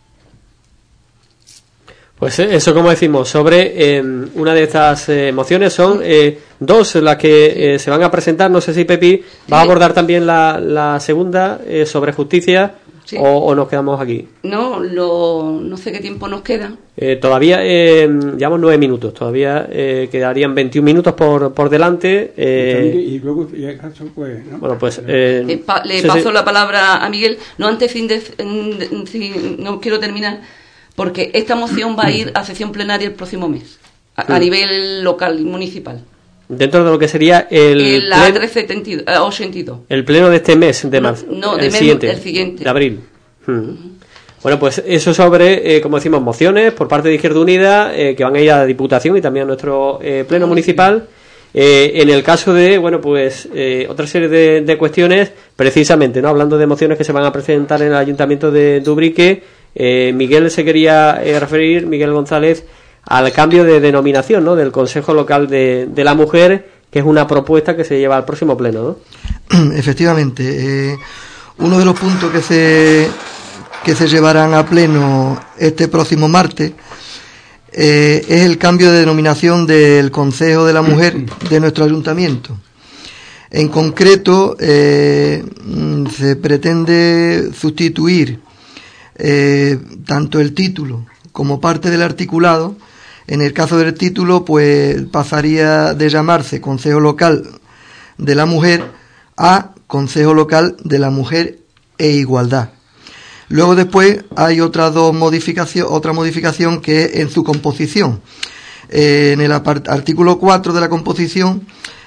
Pues 2.18 2.38
eh, 2.38 2.54
eso, 2.54 2.72
como 2.74 2.90
decimos, 2.90 3.28
sobre 3.28 3.96
em, 3.96 4.28
una 4.34 4.54
de 4.54 4.62
estas 4.62 5.08
eh, 5.08 5.32
mociones 5.32 5.72
son 5.72 6.00
eh, 6.02 6.38
dos 6.60 6.94
las 6.96 7.16
que 7.16 7.76
se 7.78 7.90
van 7.90 8.02
a 8.02 8.10
presentar. 8.10 8.50
No 8.50 8.60
sé 8.60 8.72
si 8.72 8.84
Pepi 8.84 9.22
va 9.52 9.58
a 9.58 9.62
abordar 9.62 9.92
también 9.92 10.26
la, 10.26 10.60
la 10.60 11.00
segunda 11.00 11.60
sobre 11.86 12.12
justicia 12.12 12.74
o, 13.18 13.54
nos 13.54 13.68
quedamos 13.68 14.00
aquí? 14.00 14.28
No, 14.42 14.80
no 14.80 15.76
sé 15.76 15.92
qué 15.92 16.00
tiempo 16.00 16.28
nos 16.28 16.42
queda. 16.42 16.76
Eh, 16.96 17.16
todavía 17.16 17.58
eh, 17.62 18.08
llevamos 18.36 18.60
nueve 18.60 18.78
minutos, 18.78 19.12
todavía 19.14 19.66
eh, 19.70 20.08
quedarían 20.10 20.54
21 20.54 20.84
minutos 20.84 21.14
por, 21.14 21.52
por 21.52 21.68
delante. 21.68 22.32
Eh, 22.36 22.94
y 22.96 23.18
luego, 23.18 23.48
pues, 23.48 24.58
Bueno, 24.58 24.78
pues. 24.78 25.02
le, 25.04 25.58
paso 26.06 26.32
la 26.32 26.44
palabra 26.44 27.04
a 27.04 27.10
Miguel. 27.10 27.38
No, 27.58 27.66
antes, 27.66 27.92
fin 27.92 28.06
de, 28.06 28.22
no 29.58 29.80
quiero 29.80 29.98
terminar, 29.98 30.40
porque 30.94 31.30
esta 31.34 31.56
moción 31.56 31.96
va 31.98 32.06
a 32.06 32.10
ir 32.12 32.30
a 32.34 32.44
sesión 32.44 32.72
plenaria 32.72 33.08
el 33.08 33.14
próximo 33.14 33.48
mes, 33.48 33.78
a, 34.14 34.38
nivel 34.38 35.02
local 35.02 35.40
y 35.40 35.44
municipal. 35.44 36.00
Dentro 36.48 36.84
de 36.84 36.90
lo 36.90 36.98
que 36.98 37.08
sería 37.08 37.46
el. 37.50 37.80
El 37.80 38.12
A382. 38.12 39.80
El 39.88 40.04
pleno 40.04 40.28
de 40.28 40.36
este 40.36 40.56
mes, 40.56 40.90
de 40.90 41.00
marzo. 41.00 41.26
No, 41.30 41.56
el, 41.56 41.70
siguiente, 41.70 42.10
el 42.10 42.20
siguiente. 42.20 42.64
De 42.64 42.70
abril. 42.70 43.00
Bueno, 44.44 44.58
pues 44.58 44.82
eso 44.86 45.14
sobre, 45.14 45.76
eh, 45.76 45.80
como 45.80 45.96
decimos, 45.96 46.20
mociones 46.20 46.74
por 46.74 46.86
parte 46.86 47.08
de 47.08 47.14
Izquierda 47.14 47.40
Unida 47.40 47.96
eh, 47.96 48.14
que 48.14 48.24
van 48.24 48.36
a 48.36 48.40
ir 48.40 48.50
a 48.50 48.58
la 48.58 48.66
Diputación 48.66 49.16
y 49.16 49.22
también 49.22 49.44
a 49.44 49.46
nuestro 49.46 49.98
eh, 50.02 50.26
Pleno 50.28 50.46
Municipal. 50.46 51.08
en 51.54 52.10
el 52.10 52.22
caso 52.22 52.52
de, 52.52 52.76
bueno, 52.76 53.00
pues 53.00 53.48
otra 53.88 54.06
serie 54.06 54.28
de, 54.28 54.76
cuestiones, 54.76 55.32
precisamente, 55.56 56.20
¿no? 56.20 56.28
Hablando 56.28 56.58
de 56.58 56.66
mociones 56.66 56.98
que 56.98 57.04
se 57.04 57.12
van 57.12 57.24
a 57.24 57.32
presentar 57.32 57.80
en 57.80 57.88
el 57.88 57.94
Ayuntamiento 57.94 58.50
de 58.50 58.80
Dubrique, 58.80 59.42
Miguel 60.12 60.50
se 60.50 60.62
quería 60.62 61.14
referir, 61.40 61.86
Miguel 61.86 62.12
González, 62.12 62.64
al 63.06 63.32
cambio 63.32 63.64
de 63.64 63.80
denominación, 63.80 64.44
¿no? 64.44 64.56
Del 64.56 64.72
Consejo 64.72 65.14
Local 65.14 65.48
de, 65.48 65.90
la 65.96 66.14
Mujer, 66.14 66.70
que 66.90 67.00
es 67.00 67.04
una 67.04 67.26
propuesta 67.26 67.76
que 67.76 67.84
se 67.84 67.98
lleva 67.98 68.16
al 68.16 68.24
próximo 68.24 68.56
Pleno, 68.56 68.96
¿no? 69.50 69.72
Efectivamente. 69.76 70.98
uno 71.58 71.78
de 71.78 71.84
los 71.84 71.98
puntos 71.98 72.30
que 72.32 72.40
se 72.40 73.08
que 73.84 73.94
se 73.94 74.08
llevarán 74.08 74.54
a 74.54 74.64
pleno 74.64 75.38
este 75.58 75.88
próximo 75.88 76.26
martes 76.26 76.72
eh, 77.70 78.24
es 78.28 78.42
el 78.42 78.56
cambio 78.56 78.90
de 78.90 79.00
denominación 79.00 79.66
del 79.66 80.10
Consejo 80.10 80.64
de 80.64 80.72
la 80.72 80.80
Mujer 80.80 81.26
de 81.50 81.60
nuestro 81.60 81.84
ayuntamiento. 81.84 82.56
En 83.50 83.68
concreto, 83.68 84.56
eh, 84.58 85.44
se 86.16 86.36
pretende 86.36 87.50
sustituir 87.52 88.40
eh, 89.16 89.78
tanto 90.06 90.40
el 90.40 90.54
título 90.54 91.04
como 91.32 91.60
parte 91.60 91.90
del 91.90 92.02
articulado. 92.02 92.76
En 93.26 93.40
el 93.40 93.52
caso 93.52 93.78
del 93.78 93.94
título, 93.94 94.44
pues 94.44 95.02
pasaría 95.10 95.94
de 95.94 96.08
llamarse 96.10 96.60
Consejo 96.60 97.00
Local 97.00 97.44
de 98.18 98.34
la 98.34 98.46
Mujer 98.46 98.84
a 99.36 99.70
Consejo 99.86 100.34
Local 100.34 100.76
de 100.84 100.98
la 100.98 101.10
Mujer 101.10 101.58
e 101.98 102.10
Igualdad. 102.10 102.70
Luego 103.48 103.74
después 103.74 104.24
hay 104.36 104.60
otra 104.60 104.90
dos 104.90 105.14
modificación, 105.14 105.86
otra 105.90 106.12
modificación 106.12 106.80
que 106.80 107.04
es 107.04 107.16
en 107.16 107.30
su 107.30 107.44
composición. 107.44 108.20
Eh, 108.90 109.30
en 109.32 109.40
el 109.40 109.52
artículo 109.52 110.38
4 110.38 110.72
de 110.72 110.80
la 110.80 110.88
composición 110.88 111.66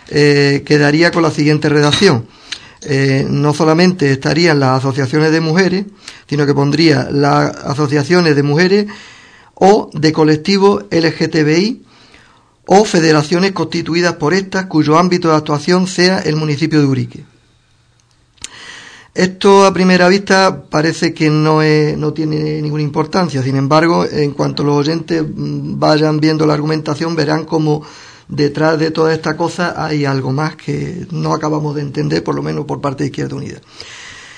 eh, 0.09 0.63
quedaría 0.65 1.11
con 1.11 1.23
la 1.23 1.31
siguiente 1.31 1.69
redacción. 1.69 2.27
Eh, 2.81 3.25
no 3.27 3.53
solamente 3.53 4.11
estarían 4.11 4.59
las 4.59 4.79
asociaciones 4.79 5.31
de 5.31 5.41
mujeres, 5.41 5.85
sino 6.29 6.45
que 6.45 6.53
pondría 6.53 7.09
las 7.11 7.55
asociaciones 7.65 8.35
de 8.35 8.43
mujeres 8.43 8.85
o 9.59 9.89
de 9.93 10.13
colectivos 10.13 10.85
LGTBI 10.91 11.83
o 12.67 12.85
federaciones 12.85 13.53
constituidas 13.53 14.15
por 14.15 14.33
estas 14.33 14.65
cuyo 14.65 14.97
ámbito 14.97 15.29
de 15.29 15.35
actuación 15.35 15.87
sea 15.87 16.19
el 16.19 16.35
municipio 16.35 16.79
de 16.79 16.85
Urique. 16.85 17.25
Esto 19.15 19.65
a 19.65 19.73
primera 19.73 20.07
vista 20.09 20.65
parece 20.69 21.11
que 21.11 21.31
no, 21.31 21.61
no 21.97 22.13
tiene 22.13 22.61
ninguna 22.61 22.83
importancia, 22.83 23.41
sin 23.41 23.55
embargo, 23.55 24.05
en 24.05 24.31
cuanto 24.31 24.63
los 24.63 24.75
oyentes 24.75 25.23
mm, 25.23 25.79
vayan 25.79 26.19
viendo 26.19 26.45
la 26.45 26.53
argumentación, 26.53 27.15
verán 27.15 27.45
como 27.45 27.81
detrás 28.27 28.77
de 28.77 28.91
toda 28.91 29.13
esta 29.13 29.35
cosa 29.35 29.73
hay 29.83 30.05
algo 30.05 30.31
más 30.31 30.55
que 30.55 31.07
no 31.09 31.33
acabamos 31.33 31.73
de 31.73 31.81
entender, 31.81 32.23
por 32.23 32.35
lo 32.35 32.43
menos 32.43 32.65
por 32.65 32.79
parte 32.79 33.05
de 33.05 33.07
Izquierda 33.07 33.35
Unida. 33.35 33.59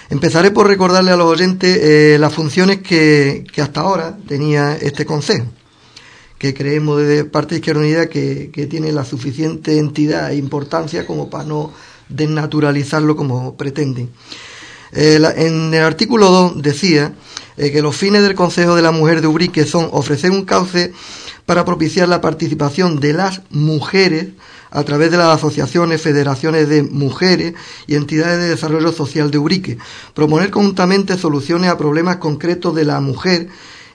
Empezaré 0.09 0.49
por 0.51 0.67
recordarle 0.67 1.11
a 1.11 1.15
los 1.15 1.27
oyentes 1.27 1.77
eh, 1.81 2.17
las 2.19 2.33
funciones 2.33 2.79
que, 2.79 3.45
hasta 3.61 3.81
ahora 3.81 4.17
tenía 4.27 4.75
este 4.75 5.05
Consejo, 5.05 5.45
que 6.37 6.53
creemos 6.53 6.99
desde 6.99 7.25
parte 7.25 7.55
de 7.55 7.59
Izquierda 7.59 7.81
Unida 7.81 8.07
que, 8.07 8.49
que 8.51 8.65
tiene 8.65 8.91
la 8.91 9.05
suficiente 9.05 9.77
entidad 9.77 10.31
e 10.31 10.35
importancia 10.35 11.05
como 11.05 11.29
para 11.29 11.43
no 11.43 11.71
desnaturalizarlo 12.09 13.15
como 13.15 13.55
pretenden. 13.55 14.09
Eh, 14.91 15.19
en 15.35 15.73
el 15.73 15.83
artículo 15.83 16.31
2 16.31 16.61
decía 16.63 17.13
eh, 17.57 17.71
que 17.71 17.81
los 17.81 17.95
fines 17.95 18.23
del 18.23 18.33
Consejo 18.33 18.75
de 18.75 18.81
la 18.81 18.91
Mujer 18.91 19.21
de 19.21 19.27
Ubrique 19.27 19.65
son 19.65 19.89
ofrecer 19.91 20.31
un 20.31 20.45
cauce 20.45 20.91
para 21.49 21.65
propiciar 21.65 22.07
la 22.07 22.21
participación 22.21 22.99
de 22.99 23.11
las 23.11 23.41
mujeres 23.49 24.27
a 24.69 24.83
través 24.83 25.09
de 25.09 25.17
las 25.17 25.35
asociaciones, 25.35 25.99
federaciones 25.99 26.69
de 26.69 26.83
mujeres 26.83 27.55
y 27.87 27.95
entidades 27.95 28.37
de 28.37 28.49
desarrollo 28.49 28.91
social 28.91 29.31
de 29.31 29.39
Ubrique, 29.39 29.79
proponer 30.13 30.51
conjuntamente 30.51 31.17
soluciones 31.17 31.71
a 31.71 31.77
problemas 31.79 32.17
concretos 32.17 32.75
de 32.75 32.85
la 32.85 32.99
mujer 32.99 33.47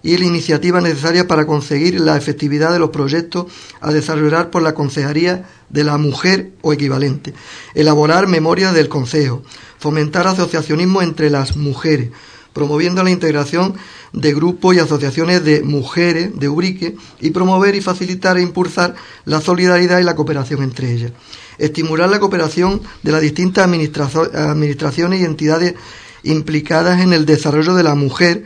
y 0.02 0.16
la 0.16 0.24
iniciativa 0.24 0.80
necesaria 0.80 1.28
para 1.28 1.46
conseguir 1.46 2.00
la 2.00 2.16
efectividad 2.16 2.72
de 2.72 2.80
los 2.80 2.90
proyectos 2.90 3.46
a 3.80 3.92
desarrollar 3.92 4.50
por 4.50 4.62
la 4.62 4.74
Consejería 4.74 5.48
de 5.68 5.84
la 5.84 5.96
Mujer 5.96 6.54
o 6.60 6.72
equivalente, 6.72 7.34
elaborar 7.76 8.26
memorias 8.26 8.74
del 8.74 8.88
Consejo, 8.88 9.44
fomentar 9.78 10.26
asociacionismo 10.26 11.02
entre 11.02 11.30
las 11.30 11.56
mujeres, 11.56 12.10
promoviendo 12.54 13.02
la 13.02 13.10
integración 13.10 13.74
de 14.14 14.32
grupos 14.32 14.74
y 14.74 14.78
asociaciones 14.78 15.44
de 15.44 15.62
mujeres 15.62 16.38
de 16.38 16.48
Ubrique 16.48 16.96
y 17.20 17.30
promover 17.30 17.74
y 17.74 17.82
facilitar 17.82 18.38
e 18.38 18.42
impulsar 18.42 18.94
la 19.26 19.42
solidaridad 19.42 19.98
y 19.98 20.04
la 20.04 20.14
cooperación 20.14 20.62
entre 20.62 20.92
ellas. 20.92 21.12
Estimular 21.58 22.08
la 22.08 22.20
cooperación 22.20 22.80
de 23.02 23.12
las 23.12 23.20
distintas 23.20 23.64
administraciones 23.64 25.20
y 25.20 25.24
entidades 25.24 25.74
implicadas 26.22 27.02
en 27.02 27.12
el 27.12 27.26
desarrollo 27.26 27.74
de 27.74 27.82
la 27.82 27.94
mujer 27.94 28.44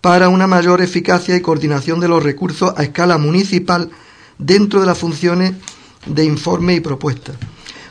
para 0.00 0.28
una 0.28 0.46
mayor 0.46 0.80
eficacia 0.80 1.36
y 1.36 1.40
coordinación 1.40 2.00
de 2.00 2.08
los 2.08 2.22
recursos 2.22 2.72
a 2.76 2.82
escala 2.82 3.18
municipal 3.18 3.90
dentro 4.38 4.80
de 4.80 4.86
las 4.86 4.98
funciones 4.98 5.52
de 6.06 6.24
informe 6.24 6.74
y 6.74 6.80
propuesta 6.80 7.34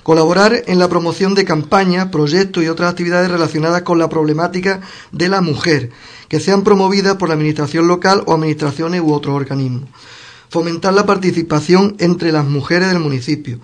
Colaborar 0.03 0.63
en 0.67 0.79
la 0.79 0.89
promoción 0.89 1.33
de 1.33 1.45
campañas, 1.45 2.10
proyectos 2.10 2.62
y 2.62 2.67
otras 2.67 2.91
actividades 2.91 3.31
relacionadas 3.31 3.83
con 3.83 4.00
la 4.00 4.10
problemática 4.10 4.81
de 5.13 5.29
la 5.29 5.39
mujer, 5.39 5.91
que 6.27 6.41
sean 6.41 6.63
promovidas 6.63 7.15
por 7.15 7.29
la 7.29 7.36
Administración 7.36 7.88
local 7.88 8.22
o 8.25 8.33
administraciones 8.33 9.01
u 9.01 9.13
otros 9.13 9.33
organismos. 9.33 9.89
Fomentar 10.50 10.93
la 10.93 11.05
participación 11.05 11.95
entre 12.00 12.33
las 12.33 12.45
mujeres 12.45 12.89
del 12.89 13.00
municipio. 13.00 13.60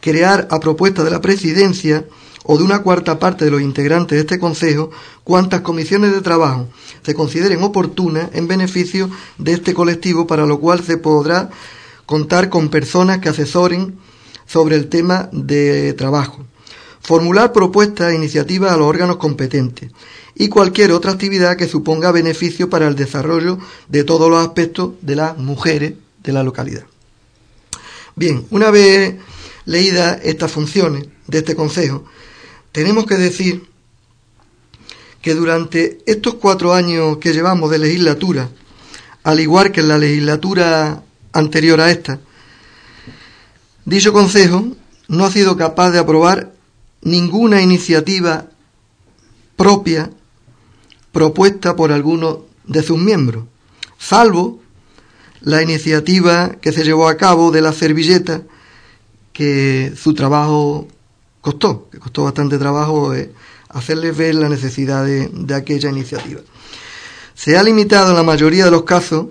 Crear 0.00 0.48
a 0.50 0.58
propuesta 0.58 1.04
de 1.04 1.10
la 1.10 1.20
Presidencia 1.20 2.04
o 2.42 2.58
de 2.58 2.64
una 2.64 2.82
cuarta 2.82 3.18
parte 3.18 3.44
de 3.44 3.50
los 3.50 3.60
integrantes 3.60 4.16
de 4.16 4.20
este 4.20 4.38
Consejo 4.38 4.90
cuantas 5.24 5.60
comisiones 5.62 6.12
de 6.12 6.20
trabajo 6.20 6.68
se 7.02 7.14
consideren 7.14 7.62
oportunas 7.62 8.30
en 8.32 8.48
beneficio 8.48 9.08
de 9.38 9.52
este 9.52 9.72
colectivo, 9.72 10.26
para 10.26 10.46
lo 10.46 10.58
cual 10.58 10.82
se 10.82 10.98
podrá 10.98 11.50
contar 12.06 12.48
con 12.48 12.68
personas 12.68 13.18
que 13.18 13.28
asesoren 13.28 13.98
sobre 14.46 14.76
el 14.76 14.88
tema 14.88 15.28
de 15.32 15.92
trabajo, 15.94 16.46
formular 17.00 17.52
propuestas 17.52 18.12
e 18.12 18.16
iniciativas 18.16 18.72
a 18.72 18.76
los 18.76 18.86
órganos 18.86 19.16
competentes 19.16 19.90
y 20.34 20.48
cualquier 20.48 20.92
otra 20.92 21.12
actividad 21.12 21.56
que 21.56 21.68
suponga 21.68 22.12
beneficio 22.12 22.68
para 22.68 22.86
el 22.86 22.94
desarrollo 22.94 23.58
de 23.88 24.04
todos 24.04 24.30
los 24.30 24.44
aspectos 24.44 24.92
de 25.00 25.16
las 25.16 25.36
mujeres 25.38 25.94
de 26.22 26.32
la 26.32 26.42
localidad. 26.42 26.84
Bien, 28.14 28.46
una 28.50 28.70
vez 28.70 29.16
leídas 29.64 30.20
estas 30.22 30.50
funciones 30.52 31.06
de 31.26 31.38
este 31.38 31.56
Consejo, 31.56 32.04
tenemos 32.72 33.06
que 33.06 33.16
decir 33.16 33.66
que 35.22 35.34
durante 35.34 35.98
estos 36.06 36.34
cuatro 36.34 36.72
años 36.72 37.18
que 37.18 37.32
llevamos 37.32 37.70
de 37.70 37.78
legislatura, 37.78 38.48
al 39.24 39.40
igual 39.40 39.72
que 39.72 39.80
en 39.80 39.88
la 39.88 39.98
legislatura 39.98 41.02
anterior 41.32 41.80
a 41.80 41.90
esta, 41.90 42.20
Dicho 43.86 44.12
Consejo 44.12 44.66
no 45.06 45.24
ha 45.24 45.30
sido 45.30 45.56
capaz 45.56 45.92
de 45.92 46.00
aprobar 46.00 46.52
ninguna 47.02 47.62
iniciativa 47.62 48.46
propia 49.54 50.10
propuesta 51.12 51.76
por 51.76 51.92
alguno 51.92 52.46
de 52.64 52.82
sus 52.82 52.98
miembros, 52.98 53.44
salvo 53.96 54.60
la 55.40 55.62
iniciativa 55.62 56.56
que 56.60 56.72
se 56.72 56.82
llevó 56.82 57.06
a 57.06 57.16
cabo 57.16 57.52
de 57.52 57.62
la 57.62 57.72
servilleta, 57.72 58.42
que 59.32 59.92
su 59.96 60.14
trabajo 60.14 60.88
costó, 61.40 61.88
que 61.88 62.00
costó 62.00 62.24
bastante 62.24 62.58
trabajo 62.58 63.14
eh, 63.14 63.32
hacerles 63.68 64.16
ver 64.16 64.34
la 64.34 64.48
necesidad 64.48 65.04
de, 65.04 65.28
de 65.28 65.54
aquella 65.54 65.90
iniciativa. 65.90 66.40
Se 67.36 67.56
ha 67.56 67.62
limitado 67.62 68.10
en 68.10 68.16
la 68.16 68.24
mayoría 68.24 68.64
de 68.64 68.72
los 68.72 68.82
casos 68.82 69.26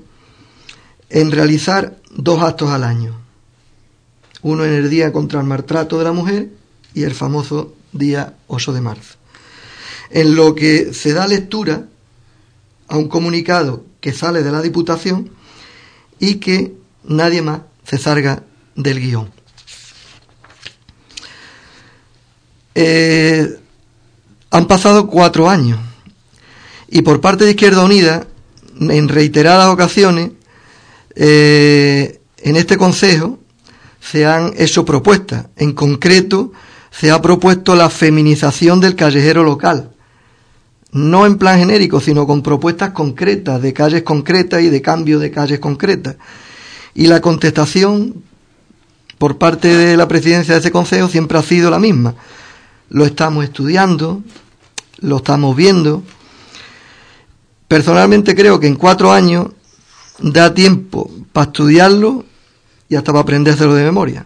en 1.10 1.32
realizar 1.32 1.98
dos 2.10 2.42
actos 2.42 2.70
al 2.70 2.86
año 2.86 3.25
uno 4.46 4.64
en 4.64 4.74
el 4.74 4.92
Día 4.92 5.12
contra 5.12 5.40
el 5.40 5.48
Maltrato 5.48 5.98
de 5.98 6.04
la 6.04 6.12
Mujer 6.12 6.50
y 6.94 7.02
el 7.02 7.16
famoso 7.16 7.74
día 7.92 8.36
8 8.46 8.74
de 8.74 8.82
marzo. 8.82 9.16
En 10.12 10.36
lo 10.36 10.54
que 10.54 10.94
se 10.94 11.14
da 11.14 11.26
lectura 11.26 11.88
a 12.88 12.96
un 12.96 13.10
comunicado 13.10 13.84
que 14.00 14.14
sale 14.14 14.44
de 14.44 14.52
la 14.52 14.62
Diputación 14.62 15.32
y 16.20 16.36
que 16.36 16.76
nadie 17.06 17.42
más 17.42 17.62
se 17.86 17.98
salga 17.98 18.44
del 18.76 19.00
guion. 19.00 19.32
Eh, 22.76 23.48
han 24.52 24.68
pasado 24.68 25.08
cuatro 25.08 25.50
años 25.50 25.80
y 26.88 27.02
por 27.02 27.20
parte 27.20 27.46
de 27.46 27.52
Izquierda 27.52 27.84
Unida, 27.84 28.28
en 28.80 29.10
reiteradas 29.10 29.74
ocasiones, 29.74 30.34
eh, 31.16 32.22
en 32.38 32.56
este 32.58 32.78
Consejo 32.78 33.40
se 34.06 34.26
han 34.26 34.54
hecho 34.58 34.86
propuestas. 34.86 35.48
En 35.56 35.74
concreto, 35.74 36.52
se 36.92 37.10
ha 37.10 37.22
propuesto 37.22 37.76
la 37.76 37.90
feminización 37.90 38.80
del 38.80 38.96
callejero 38.96 39.44
local. 39.44 39.92
No 40.92 41.26
en 41.26 41.38
plan 41.38 41.60
genérico, 41.60 42.00
sino 42.00 42.28
con 42.28 42.44
propuestas 42.44 42.92
concretas, 42.92 43.62
de 43.62 43.74
calles 43.74 44.04
concretas 44.04 44.62
y 44.62 44.70
de 44.70 44.82
cambio 44.82 45.18
de 45.18 45.32
calles 45.32 45.60
concretas. 45.60 46.18
Y 46.94 47.08
la 47.08 47.20
contestación 47.20 48.24
por 49.18 49.38
parte 49.38 49.76
de 49.76 49.98
la 49.98 50.08
presidencia 50.08 50.54
de 50.54 50.60
ese 50.60 50.72
consejo 50.72 51.10
siempre 51.10 51.40
ha 51.40 51.44
sido 51.44 51.72
la 51.72 51.80
misma. 51.80 52.14
Lo 52.90 53.06
estamos 53.06 53.44
estudiando, 53.44 54.22
lo 55.00 55.18
estamos 55.18 55.56
viendo. 55.56 56.04
Personalmente 57.68 58.36
creo 58.36 58.60
que 58.60 58.68
en 58.68 58.76
cuatro 58.76 59.12
años 59.12 59.48
da 60.20 60.54
tiempo 60.54 61.10
para 61.34 61.48
estudiarlo 61.48 62.24
y 62.90 62.96
hasta 62.96 63.12
para 63.12 63.24
aprendérselo 63.24 63.74
de 63.74 63.84
memoria. 63.84 64.26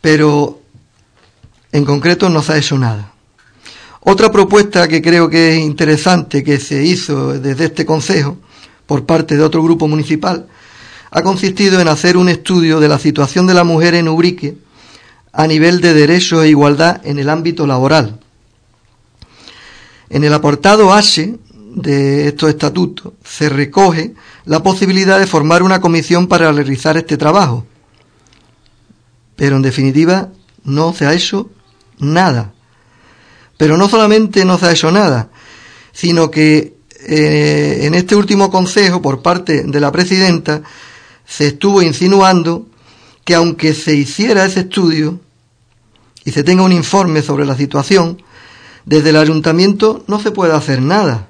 Pero 0.00 0.60
en 1.70 1.84
concreto 1.84 2.28
no 2.28 2.42
se 2.42 2.52
ha 2.52 2.58
hecho 2.58 2.78
nada. 2.78 3.12
Otra 4.00 4.32
propuesta 4.32 4.88
que 4.88 5.00
creo 5.00 5.28
que 5.28 5.54
es 5.54 5.60
interesante 5.60 6.42
que 6.42 6.58
se 6.58 6.82
hizo 6.84 7.38
desde 7.38 7.66
este 7.66 7.86
Consejo 7.86 8.36
por 8.86 9.06
parte 9.06 9.36
de 9.36 9.42
otro 9.42 9.62
grupo 9.62 9.86
municipal 9.86 10.48
ha 11.10 11.22
consistido 11.22 11.80
en 11.80 11.88
hacer 11.88 12.16
un 12.16 12.28
estudio 12.28 12.80
de 12.80 12.88
la 12.88 12.98
situación 12.98 13.46
de 13.46 13.54
la 13.54 13.64
mujer 13.64 13.94
en 13.94 14.08
Ubrique 14.08 14.56
a 15.32 15.46
nivel 15.46 15.80
de 15.80 15.94
derechos 15.94 16.42
e 16.42 16.48
igualdad 16.48 17.00
en 17.04 17.18
el 17.18 17.28
ámbito 17.28 17.66
laboral. 17.66 18.18
En 20.10 20.24
el 20.24 20.32
apartado 20.32 20.92
H 20.92 21.38
de 21.74 22.28
estos 22.28 22.50
estatutos 22.50 23.14
se 23.24 23.48
recoge 23.48 24.14
la 24.44 24.62
posibilidad 24.62 25.18
de 25.18 25.26
formar 25.26 25.62
una 25.62 25.80
comisión 25.80 26.26
para 26.26 26.52
realizar 26.52 26.96
este 26.96 27.16
trabajo. 27.16 27.66
Pero 29.36 29.56
en 29.56 29.62
definitiva 29.62 30.28
no 30.64 30.92
se 30.92 31.06
ha 31.06 31.14
hecho 31.14 31.50
nada. 31.98 32.52
Pero 33.56 33.76
no 33.76 33.88
solamente 33.88 34.44
no 34.44 34.58
se 34.58 34.66
ha 34.66 34.72
hecho 34.72 34.92
nada, 34.92 35.30
sino 35.92 36.30
que 36.30 36.74
eh, 37.06 37.80
en 37.82 37.94
este 37.94 38.16
último 38.16 38.50
consejo 38.50 39.00
por 39.00 39.22
parte 39.22 39.62
de 39.64 39.80
la 39.80 39.90
presidenta 39.90 40.62
se 41.26 41.48
estuvo 41.48 41.80
insinuando 41.82 42.66
que 43.24 43.34
aunque 43.34 43.72
se 43.74 43.94
hiciera 43.94 44.44
ese 44.44 44.60
estudio 44.60 45.20
y 46.24 46.32
se 46.32 46.44
tenga 46.44 46.62
un 46.62 46.72
informe 46.72 47.22
sobre 47.22 47.46
la 47.46 47.56
situación, 47.56 48.22
desde 48.84 49.10
el 49.10 49.16
ayuntamiento 49.16 50.04
no 50.06 50.20
se 50.20 50.32
puede 50.32 50.52
hacer 50.52 50.82
nada. 50.82 51.28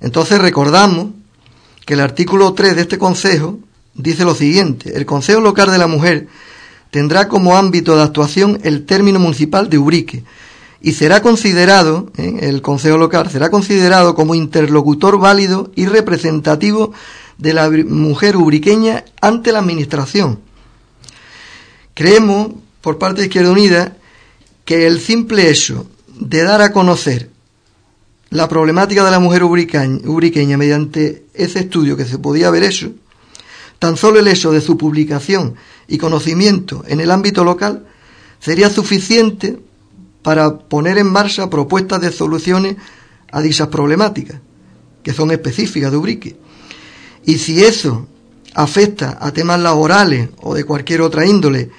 Entonces 0.00 0.38
recordamos 0.38 1.08
que 1.84 1.94
el 1.94 2.00
artículo 2.00 2.52
3 2.52 2.76
de 2.76 2.82
este 2.82 2.98
Consejo 2.98 3.58
dice 3.94 4.24
lo 4.24 4.34
siguiente, 4.34 4.96
el 4.96 5.06
Consejo 5.06 5.40
Local 5.40 5.70
de 5.70 5.78
la 5.78 5.86
Mujer 5.86 6.28
tendrá 6.90 7.28
como 7.28 7.56
ámbito 7.56 7.96
de 7.96 8.02
actuación 8.02 8.58
el 8.62 8.86
término 8.86 9.18
municipal 9.18 9.68
de 9.68 9.78
Ubrique 9.78 10.24
y 10.82 10.92
será 10.92 11.20
considerado, 11.20 12.10
¿eh? 12.16 12.38
el 12.42 12.62
Consejo 12.62 12.96
Local 12.96 13.30
será 13.30 13.50
considerado 13.50 14.14
como 14.14 14.34
interlocutor 14.34 15.18
válido 15.18 15.70
y 15.74 15.86
representativo 15.86 16.92
de 17.38 17.54
la 17.54 17.70
mujer 17.70 18.36
ubriqueña 18.36 19.04
ante 19.20 19.52
la 19.52 19.58
Administración. 19.58 20.40
Creemos, 21.94 22.52
por 22.80 22.98
parte 22.98 23.20
de 23.20 23.26
Izquierda 23.26 23.50
Unida, 23.50 23.96
que 24.64 24.86
el 24.86 25.00
simple 25.00 25.50
hecho 25.50 25.86
de 26.08 26.42
dar 26.42 26.62
a 26.62 26.72
conocer 26.72 27.29
la 28.30 28.48
problemática 28.48 29.04
de 29.04 29.10
la 29.10 29.18
mujer 29.18 29.42
ubriqueña, 29.42 30.56
mediante 30.56 31.26
ese 31.34 31.60
estudio 31.60 31.96
que 31.96 32.04
se 32.04 32.18
podía 32.18 32.48
haber 32.48 32.62
hecho, 32.62 32.92
tan 33.78 33.96
solo 33.96 34.20
el 34.20 34.28
hecho 34.28 34.52
de 34.52 34.60
su 34.60 34.78
publicación 34.78 35.56
y 35.88 35.98
conocimiento 35.98 36.84
en 36.86 37.00
el 37.00 37.10
ámbito 37.10 37.44
local 37.44 37.86
sería 38.38 38.70
suficiente 38.70 39.58
para 40.22 40.58
poner 40.58 40.98
en 40.98 41.10
marcha 41.10 41.50
propuestas 41.50 42.00
de 42.00 42.12
soluciones 42.12 42.76
a 43.32 43.40
dichas 43.40 43.68
problemáticas, 43.68 44.40
que 45.02 45.12
son 45.12 45.30
específicas 45.32 45.90
de 45.90 45.96
Ubrique. 45.96 46.36
Y 47.24 47.38
si 47.38 47.64
eso 47.64 48.06
afecta 48.54 49.18
a 49.20 49.32
temas 49.32 49.60
laborales 49.60 50.28
o 50.42 50.54
de 50.54 50.64
cualquier 50.64 51.00
otra 51.00 51.26
índole, 51.26 51.70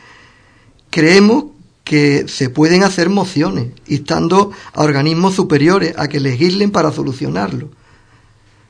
creemos 0.90 1.46
que 1.92 2.30
se 2.30 2.50
pueden 2.50 2.86
hacer 2.86 3.10
mociones, 3.10 3.74
instando 3.86 4.54
a 4.72 4.82
organismos 4.82 5.36
superiores 5.36 5.94
a 5.98 6.08
que 6.08 6.22
legislen 6.22 6.72
para 6.72 6.94
solucionarlo. 6.94 7.70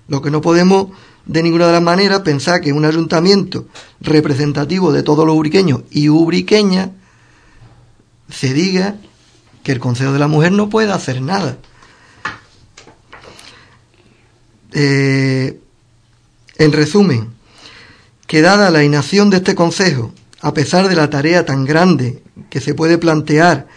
Lo 0.08 0.24
que 0.24 0.32
no 0.32 0.42
podemos 0.42 0.88
de 1.28 1.44
ninguna 1.44 1.68
de 1.68 1.74
las 1.74 1.84
maneras 1.84 2.22
pensar 2.22 2.62
que 2.62 2.74
un 2.74 2.84
ayuntamiento 2.84 3.68
representativo 4.00 4.92
de 4.92 5.04
todos 5.04 5.28
los 5.28 5.36
ubriqueños 5.36 5.82
y 5.92 6.10
ubriqueñas 6.10 6.90
se 8.28 8.56
diga 8.56 8.96
que 9.62 9.72
el 9.72 9.80
Consejo 9.80 10.14
de 10.14 10.18
la 10.18 10.28
Mujer 10.28 10.54
no 10.54 10.70
puede 10.70 10.92
hacer 10.92 11.22
nada. 11.22 11.60
Eh, 14.72 15.60
en 16.58 16.72
resumen, 16.72 17.28
que 18.26 18.42
dada 18.42 18.72
la 18.72 18.84
inacción 18.84 19.30
de 19.30 19.38
este 19.38 19.54
Consejo 19.54 20.12
a 20.42 20.56
pesar 20.56 20.90
de 20.90 20.96
la 20.96 21.12
tarea 21.12 21.46
tan 21.46 21.66
grande 21.66 22.24
que 22.50 22.62
se 22.62 22.74
puede 22.74 22.98
plantear, 22.98 23.68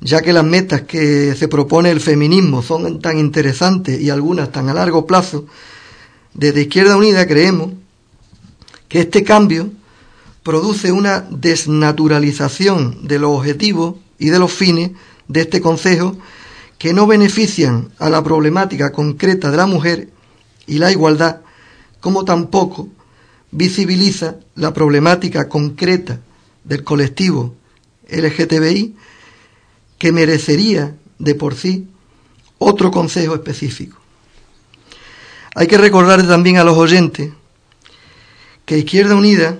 ya 0.00 0.20
que 0.20 0.32
las 0.32 0.44
metas 0.44 0.82
que 0.82 1.34
se 1.34 1.48
propone 1.48 1.90
el 1.90 2.00
feminismo 2.00 2.62
son 2.62 3.00
tan 3.00 3.18
interesantes 3.18 4.00
y 4.00 4.10
algunas 4.10 4.52
tan 4.52 4.68
a 4.68 4.74
largo 4.74 5.06
plazo, 5.06 5.46
desde 6.34 6.62
Izquierda 6.62 6.96
Unida 6.96 7.26
creemos 7.26 7.72
que 8.88 9.00
este 9.00 9.24
cambio 9.24 9.70
produce 10.42 10.92
una 10.92 11.20
desnaturalización 11.20 13.06
de 13.08 13.18
los 13.18 13.30
objetivos 13.30 13.96
y 14.18 14.28
de 14.28 14.38
los 14.38 14.52
fines 14.52 14.92
de 15.28 15.40
este 15.40 15.60
Consejo 15.60 16.16
que 16.78 16.92
no 16.92 17.06
benefician 17.06 17.88
a 17.98 18.10
la 18.10 18.22
problemática 18.22 18.92
concreta 18.92 19.50
de 19.50 19.56
la 19.56 19.66
mujer 19.66 20.10
y 20.66 20.78
la 20.78 20.92
igualdad, 20.92 21.40
como 22.00 22.24
tampoco 22.24 22.88
visibiliza 23.50 24.36
la 24.54 24.72
problemática 24.72 25.48
concreta 25.48 26.20
del 26.64 26.84
colectivo 26.84 27.54
LGTBI 28.08 28.94
que 29.98 30.12
merecería 30.12 30.96
de 31.18 31.34
por 31.34 31.54
sí 31.54 31.88
otro 32.58 32.90
consejo 32.90 33.34
específico. 33.34 33.98
Hay 35.54 35.66
que 35.66 35.78
recordar 35.78 36.26
también 36.26 36.58
a 36.58 36.64
los 36.64 36.76
oyentes 36.76 37.32
que 38.64 38.78
Izquierda 38.78 39.14
Unida 39.14 39.58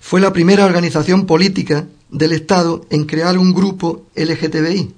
fue 0.00 0.20
la 0.20 0.32
primera 0.32 0.64
organización 0.64 1.26
política 1.26 1.86
del 2.10 2.32
Estado 2.32 2.86
en 2.90 3.04
crear 3.04 3.38
un 3.38 3.52
grupo 3.52 4.06
LGTBI 4.14 4.94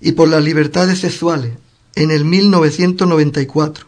y 0.00 0.12
por 0.12 0.28
las 0.28 0.42
libertades 0.42 1.00
sexuales 1.00 1.52
en 1.94 2.10
el 2.10 2.24
1994 2.24 3.86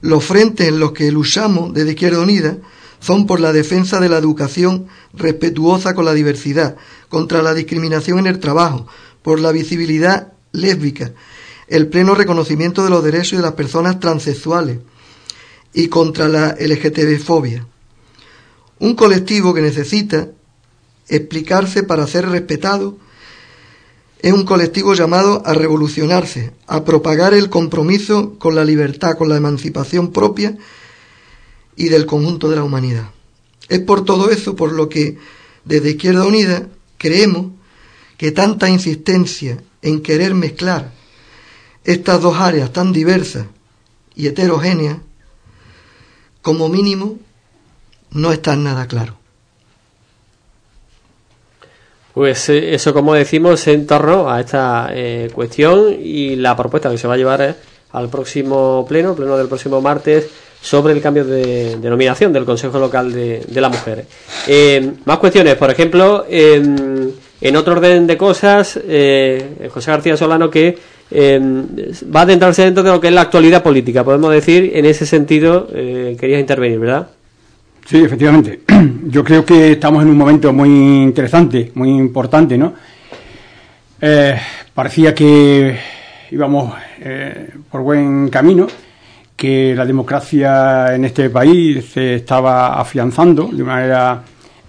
los 0.00 0.24
frentes 0.24 0.68
en 0.68 0.78
los 0.78 0.92
que 0.92 1.10
luchamos 1.10 1.74
desde 1.74 1.90
Izquierda 1.90 2.20
Unida 2.20 2.58
son 3.00 3.26
por 3.26 3.40
la 3.40 3.52
defensa 3.52 4.00
de 4.00 4.08
la 4.08 4.18
educación 4.18 4.86
respetuosa 5.12 5.94
con 5.94 6.04
la 6.04 6.14
diversidad, 6.14 6.76
contra 7.08 7.42
la 7.42 7.54
discriminación 7.54 8.18
en 8.18 8.26
el 8.26 8.40
trabajo, 8.40 8.86
por 9.22 9.40
la 9.40 9.52
visibilidad 9.52 10.32
lésbica, 10.52 11.12
el 11.68 11.88
pleno 11.88 12.14
reconocimiento 12.14 12.84
de 12.84 12.90
los 12.90 13.04
derechos 13.04 13.38
de 13.38 13.44
las 13.44 13.52
personas 13.52 14.00
transexuales 14.00 14.78
y 15.72 15.88
contra 15.88 16.28
la 16.28 16.56
LGTB-fobia. 16.56 17.66
Un 18.80 18.94
colectivo 18.94 19.54
que 19.54 19.60
necesita 19.60 20.28
explicarse 21.08 21.82
para 21.82 22.06
ser 22.06 22.28
respetado 22.28 22.96
es 24.20 24.32
un 24.32 24.44
colectivo 24.44 24.94
llamado 24.94 25.42
a 25.46 25.54
revolucionarse, 25.54 26.52
a 26.66 26.84
propagar 26.84 27.34
el 27.34 27.50
compromiso 27.50 28.36
con 28.38 28.54
la 28.54 28.64
libertad, 28.64 29.16
con 29.16 29.28
la 29.28 29.36
emancipación 29.36 30.12
propia 30.12 30.56
y 31.78 31.88
del 31.88 32.06
conjunto 32.06 32.50
de 32.50 32.56
la 32.56 32.64
humanidad. 32.64 33.10
Es 33.68 33.78
por 33.78 34.04
todo 34.04 34.30
eso 34.30 34.56
por 34.56 34.72
lo 34.72 34.88
que 34.88 35.16
desde 35.64 35.90
Izquierda 35.90 36.26
Unida 36.26 36.66
creemos 36.98 37.52
que 38.16 38.32
tanta 38.32 38.68
insistencia 38.68 39.62
en 39.80 40.02
querer 40.02 40.34
mezclar 40.34 40.90
estas 41.84 42.20
dos 42.20 42.36
áreas 42.36 42.72
tan 42.72 42.92
diversas 42.92 43.46
y 44.16 44.26
heterogéneas, 44.26 44.98
como 46.42 46.68
mínimo, 46.68 47.18
no 48.10 48.32
está 48.32 48.56
nada 48.56 48.88
claro. 48.88 49.16
Pues 52.12 52.48
eso, 52.48 52.92
como 52.92 53.14
decimos, 53.14 53.64
en 53.68 53.86
torno 53.86 54.28
a 54.28 54.40
esta 54.40 54.88
eh, 54.92 55.30
cuestión 55.32 55.94
y 56.02 56.34
la 56.34 56.56
propuesta 56.56 56.90
que 56.90 56.98
se 56.98 57.06
va 57.06 57.14
a 57.14 57.18
llevar 57.18 57.56
al 57.92 58.08
próximo 58.08 58.84
pleno, 58.88 59.14
pleno 59.14 59.36
del 59.36 59.46
próximo 59.46 59.80
martes, 59.80 60.28
sobre 60.60 60.92
el 60.92 61.00
cambio 61.00 61.24
de 61.24 61.76
denominación 61.80 62.32
del 62.32 62.44
Consejo 62.44 62.78
Local 62.78 63.12
de, 63.12 63.60
la 63.60 63.68
Mujer. 63.68 64.06
Eh, 64.46 64.92
más 65.04 65.18
cuestiones, 65.18 65.54
por 65.54 65.70
ejemplo, 65.70 66.26
en 66.28 67.56
otro 67.56 67.74
orden 67.74 68.06
de 68.06 68.16
cosas, 68.16 68.78
eh, 68.86 69.68
José 69.70 69.90
García 69.90 70.16
Solano, 70.16 70.50
que 70.50 70.76
va 71.12 72.20
a 72.20 72.22
adentrarse 72.22 72.64
dentro 72.64 72.82
de 72.82 72.90
lo 72.90 73.00
que 73.00 73.08
es 73.08 73.14
la 73.14 73.22
actualidad 73.22 73.62
política, 73.62 74.04
podemos 74.04 74.32
decir, 74.32 74.72
en 74.74 74.84
ese 74.84 75.06
sentido, 75.06 75.68
eh, 75.72 76.16
querías 76.18 76.40
intervenir, 76.40 76.80
¿verdad? 76.80 77.08
Sí, 77.86 78.02
efectivamente. 78.02 78.60
Yo 79.06 79.24
creo 79.24 79.44
que 79.44 79.72
estamos 79.72 80.02
en 80.02 80.10
un 80.10 80.18
momento 80.18 80.52
muy 80.52 80.68
interesante, 80.68 81.72
muy 81.74 81.90
importante, 81.90 82.58
¿no? 82.58 82.74
Parecía 84.74 85.12
que 85.12 85.76
íbamos 86.30 86.72
por 87.68 87.80
buen 87.80 88.28
camino, 88.28 88.68
que 89.38 89.72
la 89.72 89.86
democracia 89.86 90.92
en 90.96 91.04
este 91.04 91.30
país 91.30 91.84
se 91.92 92.16
estaba 92.16 92.80
afianzando 92.80 93.48
de 93.52 93.62
una 93.62 93.72
manera 93.72 94.22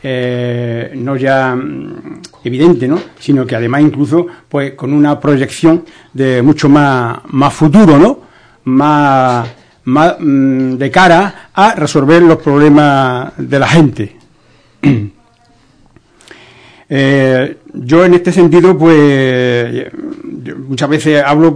eh, 0.03 0.91
no 0.95 1.17
ya 1.17 1.55
mm, 1.55 2.21
evidente, 2.43 2.87
¿no? 2.87 2.99
sino 3.17 3.47
que 3.47 3.55
además 3.55 3.81
incluso 3.81 4.27
pues 4.47 4.75
con 4.75 4.93
una 4.93 5.19
proyección 5.19 5.85
de 6.13 6.43
mucho 6.43 6.69
más, 6.69 7.17
más 7.29 7.51
futuro, 7.51 7.97
¿no? 7.97 8.19
más, 8.65 9.49
más 9.85 10.17
mm, 10.19 10.75
de 10.75 10.91
cara 10.91 11.49
a 11.51 11.73
resolver 11.73 12.21
los 12.21 12.37
problemas 12.37 13.33
de 13.37 13.59
la 13.59 13.67
gente. 13.67 14.15
Eh, 16.91 17.57
yo 17.71 18.03
en 18.03 18.15
este 18.15 18.31
sentido, 18.31 18.75
pues 18.75 19.93
muchas 20.67 20.89
veces 20.89 21.23
hablo 21.23 21.55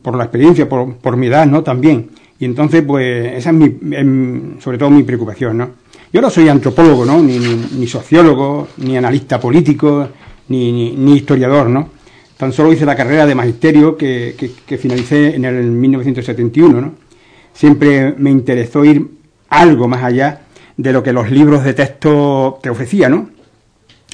por, 0.00 0.16
la 0.16 0.22
experiencia, 0.22 0.68
por, 0.68 0.98
por, 0.98 1.16
mi 1.16 1.26
edad, 1.26 1.46
¿no? 1.46 1.64
También. 1.64 2.10
Y 2.40 2.44
entonces, 2.44 2.82
pues 2.86 3.36
esa 3.36 3.50
es 3.50 3.56
mi, 3.56 4.60
sobre 4.60 4.78
todo 4.78 4.90
mi 4.90 5.02
preocupación, 5.02 5.58
¿no? 5.58 5.70
Yo 6.12 6.20
no 6.20 6.30
soy 6.30 6.48
antropólogo, 6.48 7.04
¿no? 7.04 7.20
Ni, 7.20 7.38
ni, 7.38 7.86
sociólogo, 7.86 8.68
ni 8.78 8.96
analista 8.96 9.40
político, 9.40 10.08
ni, 10.48 10.92
ni, 10.92 11.16
historiador, 11.16 11.68
¿no? 11.68 11.90
Tan 12.36 12.52
solo 12.52 12.72
hice 12.72 12.86
la 12.86 12.96
carrera 12.96 13.26
de 13.26 13.34
magisterio 13.34 13.96
que, 13.96 14.34
que, 14.64 14.78
finalicé 14.78 15.34
en 15.34 15.44
el 15.44 15.64
1971, 15.64 16.80
¿no? 16.80 16.92
Siempre 17.52 18.14
me 18.16 18.30
interesó 18.30 18.84
ir 18.84 19.06
algo 19.50 19.88
más 19.88 20.04
allá 20.04 20.42
de 20.76 20.92
lo 20.92 21.02
que 21.02 21.12
los 21.12 21.30
libros 21.30 21.64
de 21.64 21.74
texto 21.74 22.60
te 22.62 22.70
ofrecían, 22.70 23.10
¿no? 23.10 23.30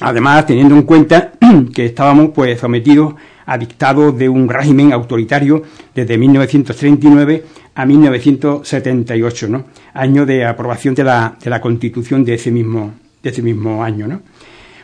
Además, 0.01 0.45
teniendo 0.47 0.75
en 0.75 0.81
cuenta 0.81 1.33
que 1.73 1.85
estábamos 1.85 2.31
pues 2.33 2.59
sometidos 2.59 3.13
a 3.45 3.57
dictados 3.57 4.17
de 4.17 4.27
un 4.27 4.49
régimen 4.49 4.91
autoritario 4.91 5.63
desde 5.93 6.17
1939 6.17 7.45
a 7.75 7.85
1978, 7.85 9.49
¿no? 9.49 9.65
Año 9.93 10.25
de 10.25 10.45
aprobación 10.45 10.95
de 10.95 11.03
la, 11.03 11.37
de 11.41 11.49
la 11.49 11.61
Constitución 11.61 12.23
de 12.23 12.35
ese 12.35 12.49
mismo, 12.49 12.93
de 13.21 13.29
ese 13.29 13.41
mismo 13.41 13.83
año, 13.83 14.07
¿no? 14.07 14.21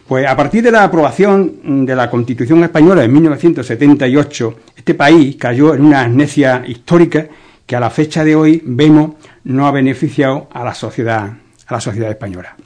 Pues 0.08 0.28
a 0.28 0.36
partir 0.36 0.62
de 0.62 0.72
la 0.72 0.84
aprobación 0.84 1.86
de 1.86 1.96
la 1.96 2.10
Constitución 2.10 2.62
española 2.64 3.06
en 3.06 3.14
1978, 3.14 4.56
este 4.76 4.94
país 4.94 5.38
cayó 5.38 5.74
en 5.74 5.86
una 5.86 6.02
amnesia 6.02 6.64
histórica 6.68 7.28
que 7.66 7.78
a 7.78 7.80
la 7.80 7.90
fecha 7.90 8.26
de 8.26 8.36
hoy 8.36 8.62
vemos 8.66 9.12
no 9.46 9.68
ha 9.68 9.72
beneficiado 9.72 10.50
a 10.52 10.66
la 10.66 10.74
sociedad, 10.74 11.32
a 11.66 11.74
la 11.74 11.80
sociedad 11.80 12.10
española. 12.10 12.58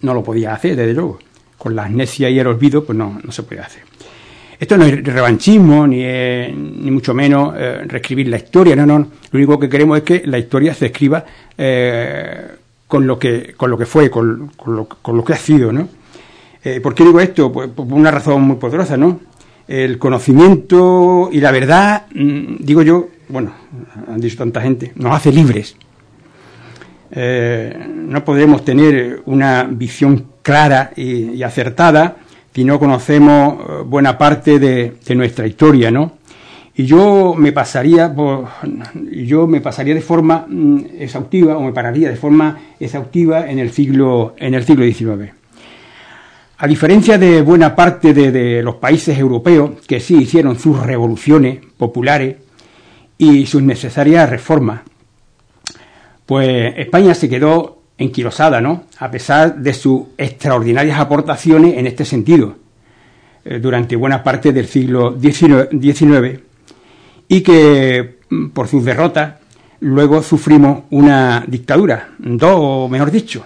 No 0.00 0.14
lo 0.14 0.24
podía 0.24 0.54
hacer, 0.54 0.74
desde 0.74 0.94
luego. 0.94 1.18
Con 1.58 1.76
la 1.76 1.84
amnesia 1.84 2.30
y 2.30 2.38
el 2.38 2.46
olvido, 2.46 2.84
pues 2.84 2.96
no, 2.96 3.20
no 3.22 3.30
se 3.30 3.42
puede 3.42 3.60
hacer. 3.60 3.91
Esto 4.62 4.78
no 4.78 4.84
es 4.84 5.02
revanchismo, 5.02 5.88
ni, 5.88 6.04
ni 6.04 6.90
mucho 6.92 7.12
menos 7.12 7.52
eh, 7.58 7.82
reescribir 7.84 8.28
la 8.28 8.36
historia, 8.36 8.76
no, 8.76 8.86
no. 8.86 8.98
Lo 8.98 9.36
único 9.36 9.58
que 9.58 9.68
queremos 9.68 9.98
es 9.98 10.04
que 10.04 10.22
la 10.24 10.38
historia 10.38 10.72
se 10.72 10.86
escriba 10.86 11.24
eh, 11.58 12.46
con, 12.86 13.04
lo 13.04 13.18
que, 13.18 13.54
con 13.56 13.72
lo 13.72 13.76
que 13.76 13.86
fue, 13.86 14.08
con, 14.08 14.52
lo, 14.66 14.86
con 14.86 15.16
lo, 15.16 15.24
que 15.24 15.32
ha 15.32 15.36
sido, 15.36 15.72
¿no? 15.72 15.88
Eh, 16.62 16.80
¿Por 16.80 16.94
qué 16.94 17.02
digo 17.02 17.18
esto? 17.18 17.50
Pues 17.50 17.70
por 17.70 17.86
una 17.86 18.12
razón 18.12 18.42
muy 18.42 18.54
poderosa, 18.54 18.96
¿no? 18.96 19.18
El 19.66 19.98
conocimiento 19.98 21.28
y 21.32 21.40
la 21.40 21.50
verdad, 21.50 22.04
mm, 22.14 22.58
digo 22.60 22.82
yo, 22.82 23.08
bueno, 23.30 23.52
han 24.06 24.20
dicho 24.20 24.36
tanta 24.36 24.60
gente, 24.60 24.92
nos 24.94 25.12
hace 25.12 25.32
libres. 25.32 25.74
no 27.12 28.24
podemos 28.24 28.64
tener 28.64 29.22
una 29.24 29.64
visión 29.64 30.26
clara 30.40 30.92
y 30.94 31.42
acertada 31.42 32.21
si 32.54 32.64
no 32.64 32.78
conocemos 32.78 33.54
eh, 33.54 33.82
buena 33.84 34.18
parte 34.18 34.58
de, 34.58 34.94
nuestra 35.14 35.46
historia, 35.46 35.90
¿no? 35.90 36.18
Y 36.74 36.86
yo 36.86 37.34
me 37.36 37.52
pasaría 37.52 38.14
yo 39.12 39.46
me 39.46 39.60
pasaría 39.60 39.94
de 39.94 40.00
forma 40.00 40.46
mm, 40.48 40.78
exhaustiva 41.00 41.58
o 41.58 41.62
me 41.62 41.72
pararía 41.72 42.08
de 42.08 42.16
forma 42.16 42.58
exhaustiva 42.80 43.50
en 43.50 43.58
el 43.58 43.72
siglo 43.72 44.34
en 44.38 44.54
el 44.54 44.64
siglo 44.64 44.84
XIX. 44.84 45.32
A 46.62 46.66
diferencia 46.68 47.18
de 47.18 47.42
buena 47.42 47.74
parte 47.74 48.14
de, 48.14 48.62
los 48.62 48.76
países 48.76 49.18
europeos 49.18 49.84
que 49.86 49.98
sí 49.98 50.18
hicieron 50.18 50.58
sus 50.58 50.80
revoluciones 50.80 51.58
populares 51.76 52.36
y 53.18 53.46
sus 53.46 53.62
necesarias 53.62 54.30
reformas, 54.30 54.82
pues 56.24 56.74
España 56.76 57.14
se 57.14 57.28
quedó 57.28 57.81
enquilosada, 57.98 58.60
¿no? 58.60 58.84
A 58.98 59.10
pesar 59.10 59.56
de 59.56 59.72
sus 59.74 60.02
extraordinarias 60.16 60.98
aportaciones 60.98 61.76
en 61.76 61.86
este 61.86 62.04
sentido 62.04 62.56
eh, 63.44 63.58
durante 63.58 63.96
buena 63.96 64.22
parte 64.22 64.52
del 64.52 64.66
siglo 64.66 65.18
XIX 65.20 66.40
y 67.28 67.40
que 67.40 68.18
mm, 68.28 68.48
por 68.48 68.68
sus 68.68 68.84
derrotas 68.84 69.34
luego 69.80 70.22
sufrimos 70.22 70.84
una 70.90 71.44
dictadura, 71.46 72.10
dos, 72.18 72.88
mejor 72.90 73.10
dicho, 73.10 73.44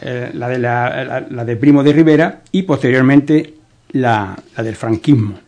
eh, 0.00 0.30
la, 0.32 0.48
de 0.48 0.58
la, 0.58 1.44
de 1.44 1.56
Primo 1.56 1.82
de 1.82 1.92
Rivera 1.92 2.42
y 2.52 2.62
posteriormente 2.62 3.54
la, 3.92 4.36
del 4.56 4.74
franquismo. 4.76 5.38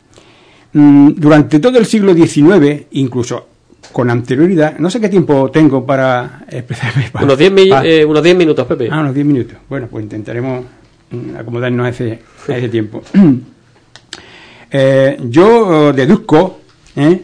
Mm, 0.74 1.12
durante 1.16 1.58
todo 1.60 1.78
el 1.78 1.86
siglo 1.86 2.12
XIX, 2.12 2.86
incluso 2.90 3.48
con 3.90 4.10
anterioridad. 4.10 4.78
No 4.78 4.90
sé 4.90 5.00
qué 5.00 5.08
tiempo 5.08 5.50
tengo 5.50 5.84
para 5.84 6.44
expresarme. 6.48 7.10
unos 7.22 7.38
10 7.38 7.52
eh, 7.84 8.04
unos 8.04 8.22
diez 8.22 8.36
minutos, 8.36 8.66
Pepe. 8.66 8.88
Ah, 8.90 9.00
unos 9.00 9.14
10 9.14 9.26
minutos. 9.26 9.56
Bueno, 9.68 9.88
pues 9.90 10.04
intentaremos 10.04 10.64
mm, 11.10 11.36
acomodarnos 11.36 11.86
a 11.86 11.88
ese, 11.90 12.20
a 12.48 12.56
ese 12.56 12.68
tiempo. 12.68 13.02
eh, 14.70 15.18
yo 15.28 15.90
eh, 15.90 15.92
deduzco, 15.92 16.60
¿eh? 16.96 17.22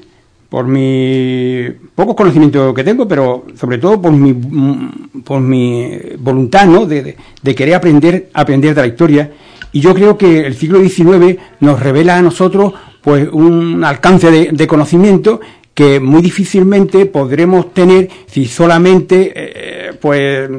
por 0.49 0.67
mi 0.67 1.67
pocos 1.95 2.15
conocimientos 2.15 2.75
que 2.75 2.85
tengo, 2.85 3.07
pero 3.07 3.47
sobre 3.55 3.79
todo 3.79 4.01
por 4.01 4.13
mi, 4.13 4.33
mm, 4.33 5.23
por 5.25 5.41
mi 5.41 5.99
voluntad 6.19 6.67
¿no? 6.67 6.87
de, 6.87 7.17
de, 7.43 7.55
querer 7.55 7.75
aprender, 7.75 8.31
aprender 8.33 8.75
de 8.75 8.81
la 8.81 8.87
historia. 8.87 9.31
Y 9.73 9.81
yo 9.81 9.95
creo 9.95 10.17
que 10.17 10.47
el 10.47 10.55
siglo 10.55 10.81
XIX 10.81 11.39
nos 11.61 11.81
revela 11.81 12.17
a 12.17 12.23
nosotros 12.23 12.73
pues 13.03 13.29
un 13.31 13.85
alcance 13.85 14.31
de, 14.31 14.51
de 14.53 14.67
conocimiento 14.67 15.41
que 15.79 16.01
muy 16.01 16.23
difícilmente 16.23 17.07
podremos 17.07 17.73
tener 17.73 18.09
si 18.27 18.47
solamente, 18.47 19.33
eh, 19.33 19.93
pues, 20.01 20.51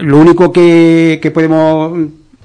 lo 0.00 0.18
único 0.18 0.50
que, 0.50 1.30
podemos 1.32 1.96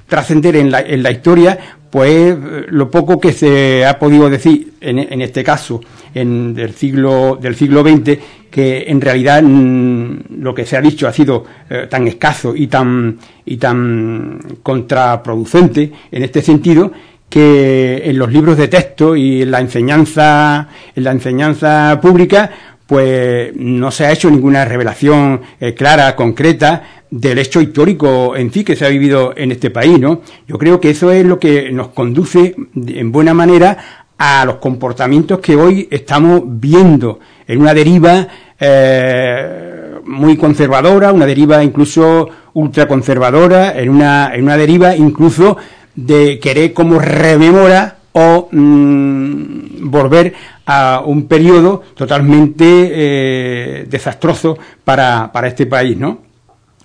trascender 0.06 0.56
en 0.56 0.70
la, 0.70 0.82
en 0.82 1.02
la 1.02 1.10
historia, 1.10 1.58
pues 1.89 2.38
lo 2.68 2.91
poco 2.91 3.20
que 3.20 3.34
se 3.34 3.88
ha 3.88 3.98
podido 3.98 4.30
decir 4.30 4.74
en, 4.82 5.00
en 5.00 5.20
este 5.24 5.44
caso 5.44 5.82
en 6.13 6.54
del 6.54 6.76
siglo 6.76 7.39
del 7.41 7.56
siglo 7.56 7.82
XX 7.82 8.20
que 8.52 8.84
en 8.88 9.02
realidad 9.02 9.41
mm, 9.41 10.41
lo 10.41 10.54
que 10.54 10.65
se 10.65 10.78
ha 10.78 10.82
dicho 10.82 11.08
ha 11.08 11.13
sido 11.13 11.44
eh, 11.70 11.88
tan 11.89 12.08
escaso 12.08 12.56
y 12.56 12.68
tan 12.68 13.18
y 13.46 13.58
tan 13.58 14.39
contraproducente 14.62 15.91
en 16.12 16.22
este 16.22 16.44
sentido 16.44 16.91
que 17.30 18.04
en 18.06 18.18
los 18.18 18.32
libros 18.32 18.58
de 18.58 18.68
texto 18.68 19.16
y 19.16 19.42
en 19.42 19.52
la 19.52 19.60
enseñanza, 19.60 20.70
en 20.96 21.04
la 21.04 21.12
enseñanza 21.12 22.00
pública, 22.02 22.52
pues 22.86 23.56
no 23.56 23.92
se 23.92 24.06
ha 24.06 24.12
hecho 24.12 24.30
ninguna 24.30 24.64
revelación 24.64 25.42
eh, 25.60 25.74
clara, 25.74 26.16
concreta 26.16 26.84
del 27.10 27.40
hecho 27.40 27.62
histórico 27.62 28.36
en 28.36 28.52
sí 28.52 28.64
que 28.64 28.76
se 28.76 28.86
ha 28.86 28.90
vivido 28.90 29.34
en 29.36 29.52
este 29.52 29.70
país, 29.70 30.00
¿no? 30.00 30.22
Yo 30.48 30.58
creo 30.58 30.80
que 30.80 30.90
eso 30.92 31.12
es 31.12 31.26
lo 31.26 31.40
que 31.40 31.72
nos 31.72 31.90
conduce 31.90 32.56
en 32.76 33.12
buena 33.12 33.34
manera 33.34 34.06
a 34.18 34.46
los 34.46 34.56
comportamientos 34.56 35.40
que 35.40 35.56
hoy 35.56 35.88
estamos 35.92 36.44
viendo 36.46 37.20
en 37.48 37.62
una 37.62 37.74
deriva 37.74 38.28
eh, 38.60 39.96
muy 40.06 40.38
conservadora, 40.38 41.12
una 41.12 41.26
deriva 41.26 41.64
incluso 41.64 42.30
ultraconservadora, 42.54 43.78
en 43.78 43.90
una, 43.90 44.34
en 44.34 44.44
una 44.44 44.58
deriva 44.58 44.96
incluso 44.96 45.58
de 45.96 46.40
querer 46.40 46.74
como 46.74 47.00
rememorar 47.00 47.98
o 48.14 48.50
mm, 48.52 49.90
volver 49.90 50.34
a 50.66 51.04
un 51.06 51.28
periodo 51.28 51.84
totalmente 51.96 52.66
eh, 52.66 53.86
desastroso 53.90 54.58
para, 54.84 55.32
para, 55.32 55.48
este 55.48 55.66
país, 55.66 55.98
¿no? 55.98 56.24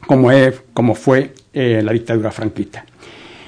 Como, 0.06 0.30
es, 0.32 0.62
como 0.72 0.94
fue 0.94 1.32
eh, 1.52 1.80
la 1.84 1.92
dictadura 1.92 2.30
franquista. 2.30 2.84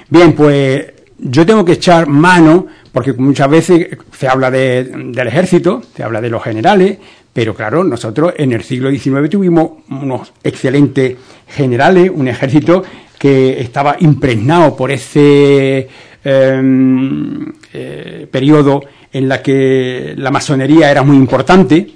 Bien, 0.09 0.33
pues 0.33 0.93
yo 1.17 1.45
tengo 1.45 1.63
que 1.65 1.73
echar 1.73 2.07
mano 2.07 2.67
porque 2.91 3.13
muchas 3.13 3.49
veces 3.49 3.97
se 4.11 4.27
habla 4.27 4.51
del 4.51 5.27
ejército, 5.27 5.81
se 5.95 6.03
habla 6.03 6.21
de 6.21 6.29
los 6.29 6.43
generales, 6.43 6.99
pero 7.33 7.55
claro, 7.55 7.83
nosotros 7.83 8.33
en 8.37 8.53
el 8.53 8.63
siglo 8.63 8.91
XIX 8.91 9.29
tuvimos 9.29 9.71
unos 9.89 10.31
excelentes 10.43 11.17
generales, 11.47 12.11
un 12.13 12.27
ejército 12.27 12.83
que 13.23 13.61
estaba 13.61 13.95
impregnado 14.01 14.75
por 14.75 14.91
ese 14.91 15.87
em, 16.25 17.53
eh, 17.71 18.27
periodo 18.29 18.83
en 19.13 19.29
la 19.29 19.41
que 19.41 20.13
la 20.17 20.29
masonería 20.29 20.91
era 20.91 21.03
muy 21.03 21.15
importante, 21.15 21.87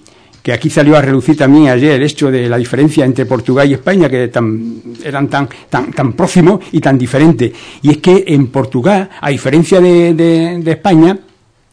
que 0.41 0.53
aquí 0.53 0.69
salió 0.69 0.95
a 0.95 1.01
relucir 1.01 1.35
también 1.35 1.67
ayer 1.67 1.95
el 1.95 2.03
hecho 2.03 2.31
de 2.31 2.47
la 2.47 2.55
diferencia 2.55 3.03
entre 3.03 3.25
Portugal 3.25 3.69
y 3.69 3.73
España, 3.73 4.07
que 4.07 4.31
eran 5.03 5.27
tan, 5.27 5.49
tan, 5.69 5.91
tan 5.91 6.13
próximos 6.13 6.61
y 6.71 6.79
tan 6.79 6.97
diferentes. 6.97 7.51
Y 7.81 7.89
es 7.89 7.97
que 7.97 8.23
en 8.25 8.47
Portugal, 8.47 9.09
a 9.19 9.29
diferencia 9.29 9.81
de, 9.81 10.63
España, 10.65 11.19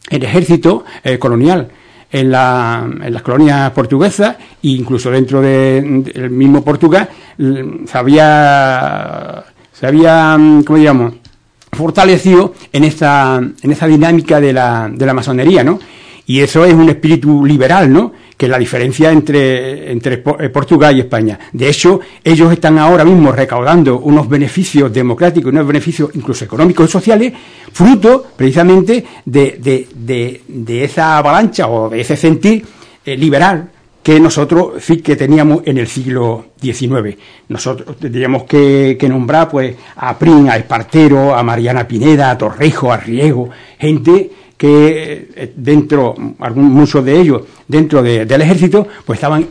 el 0.09 0.21
ejército 0.21 0.83
eh, 1.01 1.17
colonial 1.17 1.69
en, 2.19 2.31
las 2.31 3.21
colonias 3.21 3.71
portuguesas 3.71 4.37
e 4.63 4.69
incluso 4.69 5.11
dentro 5.11 5.41
del 5.41 6.29
mismo 6.29 6.63
Portugal 6.63 7.09
se 7.37 7.97
había, 7.97 9.43
se 9.73 9.87
había 9.87 10.37
¿cómo 10.65 10.79
digamos? 10.79 11.13
fortalecido 11.73 12.53
en 12.71 12.85
esa, 12.85 13.37
en 13.37 13.71
esa 13.71 13.87
dinámica 13.87 14.39
de 14.39 14.53
la, 14.53 14.89
de 14.89 15.05
la 15.05 15.13
masonería, 15.13 15.63
¿no? 15.63 15.77
Y 16.25 16.39
eso 16.39 16.63
es 16.63 16.73
un 16.73 16.89
espíritu 16.89 17.45
liberal, 17.45 17.91
¿no? 17.91 18.13
La 18.47 18.59
diferencia 18.59 19.11
entre, 19.11 19.91
entre 19.91 20.23
eh, 20.39 20.49
Portugal 20.49 20.95
y 20.95 21.01
España. 21.01 21.39
De 21.51 21.69
hecho, 21.69 21.99
ellos 22.23 22.51
están 22.51 22.77
ahora 22.77 23.03
mismo 23.03 23.31
recaudando 23.31 23.99
unos 23.99 24.29
beneficios 24.29 24.93
democráticos, 24.93 25.51
unos 25.51 25.67
beneficios 25.67 26.11
incluso 26.13 26.45
económicos 26.45 26.89
y 26.89 26.91
sociales, 26.91 27.33
fruto 27.71 28.27
precisamente 28.35 29.03
de, 29.25 29.57
de, 29.95 30.41
de, 30.47 30.83
esa 30.83 31.17
avalancha 31.17 31.67
o 31.67 31.89
de 31.89 32.01
ese 32.01 32.15
sentir 32.15 32.65
eh, 33.05 33.17
liberal 33.17 33.69
que 34.03 34.19
nosotros 34.19 34.83
que 35.03 35.15
teníamos 35.15 35.63
en 35.65 35.79
el 35.79 35.87
siglo 35.87 36.49
XIX. 36.61 37.17
Nosotros 37.49 37.97
tendríamos 37.97 38.43
que, 38.43 38.95
que, 38.99 39.09
nombrar 39.09 39.49
pues 39.49 39.75
a 39.95 40.15
Prin, 40.19 40.47
a 40.47 40.57
Espartero, 40.57 41.33
a 41.33 41.41
Mariana 41.41 41.87
Pineda, 41.87 42.29
a 42.29 42.37
Torrejo, 42.37 42.93
a 42.93 42.97
Riego, 42.97 43.49
gente 43.79 44.29
que 44.57 45.29
eh, 45.35 45.53
dentro, 45.55 46.15
muchos 46.55 47.03
de 47.03 47.19
ellos 47.19 47.41
dentro 47.67 48.01
del 48.01 48.41
ejército, 48.41 48.87
pues 49.05 49.17
estaban 49.17 49.49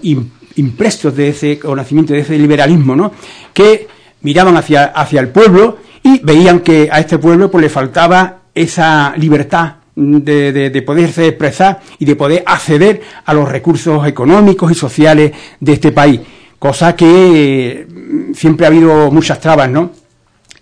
impresos 0.57 1.14
de 1.14 1.29
ese 1.29 1.59
conocimiento, 1.59 2.12
de 2.12 2.21
ese 2.21 2.38
liberalismo, 2.38 2.97
¿no? 2.97 3.12
Que 3.53 3.87
miraban 4.23 4.57
hacia, 4.57 4.85
hacia 4.87 5.21
el 5.21 5.29
pueblo 5.29 5.79
y 6.03 6.21
veían 6.21 6.61
que 6.61 6.88
a 6.90 7.01
este 7.01 7.19
pueblo 7.19 7.51
pues 7.51 7.62
le 7.62 7.69
faltaba 7.69 8.38
esa 8.55 9.14
libertad 9.17 9.75
de, 9.97 10.53
de, 10.53 10.71
de, 10.71 10.83
poderse 10.83 11.29
expresar 11.29 11.81
y 11.99 12.05
de 12.05 12.17
poder 12.17 12.43
acceder 12.47 13.01
a 13.25 13.35
los 13.35 13.49
recursos 13.49 14.07
económicos 14.07 14.73
y 14.73 14.75
sociales 14.75 15.33
de 15.61 15.73
este 15.73 15.93
país, 15.93 16.21
cosa 16.59 16.97
que 16.97 17.07
eh, 17.07 17.87
siempre 18.35 18.67
ha 18.67 18.71
habido 18.71 19.11
muchas 19.11 19.40
trabas, 19.40 19.71
¿no? 19.71 19.90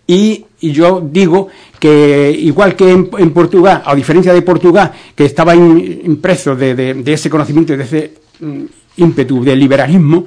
Y, 0.07 0.47
yo 0.61 1.01
digo 1.05 1.49
que 1.81 2.31
igual 2.31 2.77
que 2.77 2.91
en, 2.91 3.31
Portugal, 3.33 3.83
a 3.85 3.95
diferencia 3.95 4.33
de 4.33 4.43
Portugal, 4.43 4.93
que 5.15 5.25
estaba 5.25 5.57
impreso 5.57 6.55
de, 6.55 7.03
ese 7.05 7.29
conocimiento, 7.29 7.77
de 7.77 7.83
ese 7.83 8.15
mm, 8.39 8.65
ímpetu 8.99 9.43
del 9.43 9.59
liberalismo, 9.59 10.25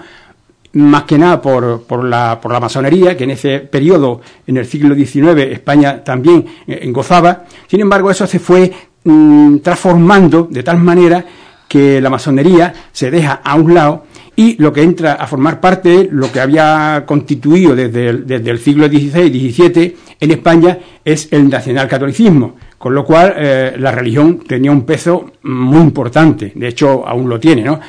más 0.73 1.03
que 1.03 1.17
nada 1.17 1.41
por, 1.41 1.83
por, 1.83 2.03
la, 2.03 2.39
por 2.41 2.51
la 2.51 2.59
masonería, 2.59 3.15
que 3.15 3.23
en 3.23 3.31
ese 3.31 3.59
periodo, 3.59 4.19
en 4.45 4.57
el 4.57 4.65
siglo 4.65 4.93
XIX, 4.93 5.39
España 5.51 6.03
también 6.03 6.45
eh, 6.67 6.85
gozaba. 6.91 7.45
Sin 7.67 7.79
embargo, 7.79 8.11
eso 8.11 8.27
se 8.27 8.39
fue 8.39 8.73
mm, 9.05 9.59
transformando 9.59 10.49
de 10.51 10.63
tal 10.63 10.79
manera 10.79 11.23
que 11.67 12.01
la 12.01 12.09
masonería 12.09 12.73
se 12.91 13.09
deja 13.09 13.41
a 13.43 13.55
un 13.55 13.73
lado 13.73 14.03
y 14.35 14.61
lo 14.61 14.73
que 14.73 14.83
entra 14.83 15.13
a 15.13 15.27
formar 15.27 15.59
parte 15.59 16.09
lo 16.11 16.31
que 16.31 16.39
había 16.41 17.03
constituido 17.05 17.75
desde 17.75 18.09
el, 18.09 18.27
desde 18.27 18.51
el 18.51 18.59
siglo 18.59 18.87
XVI 18.87 19.25
y 19.25 19.51
XVII 19.51 19.95
en 20.19 20.31
España 20.31 20.77
es 21.03 21.31
el 21.31 21.49
nacionalcatolicismo, 21.49 22.55
con 22.77 22.93
lo 22.93 23.05
cual 23.05 23.33
eh, 23.37 23.75
la 23.77 23.91
religión 23.91 24.39
tenía 24.39 24.71
un 24.71 24.85
peso 24.85 25.31
muy 25.43 25.81
importante, 25.81 26.51
de 26.55 26.67
hecho 26.67 27.07
aún 27.07 27.29
lo 27.29 27.39
tiene, 27.39 27.63
¿no? 27.63 27.79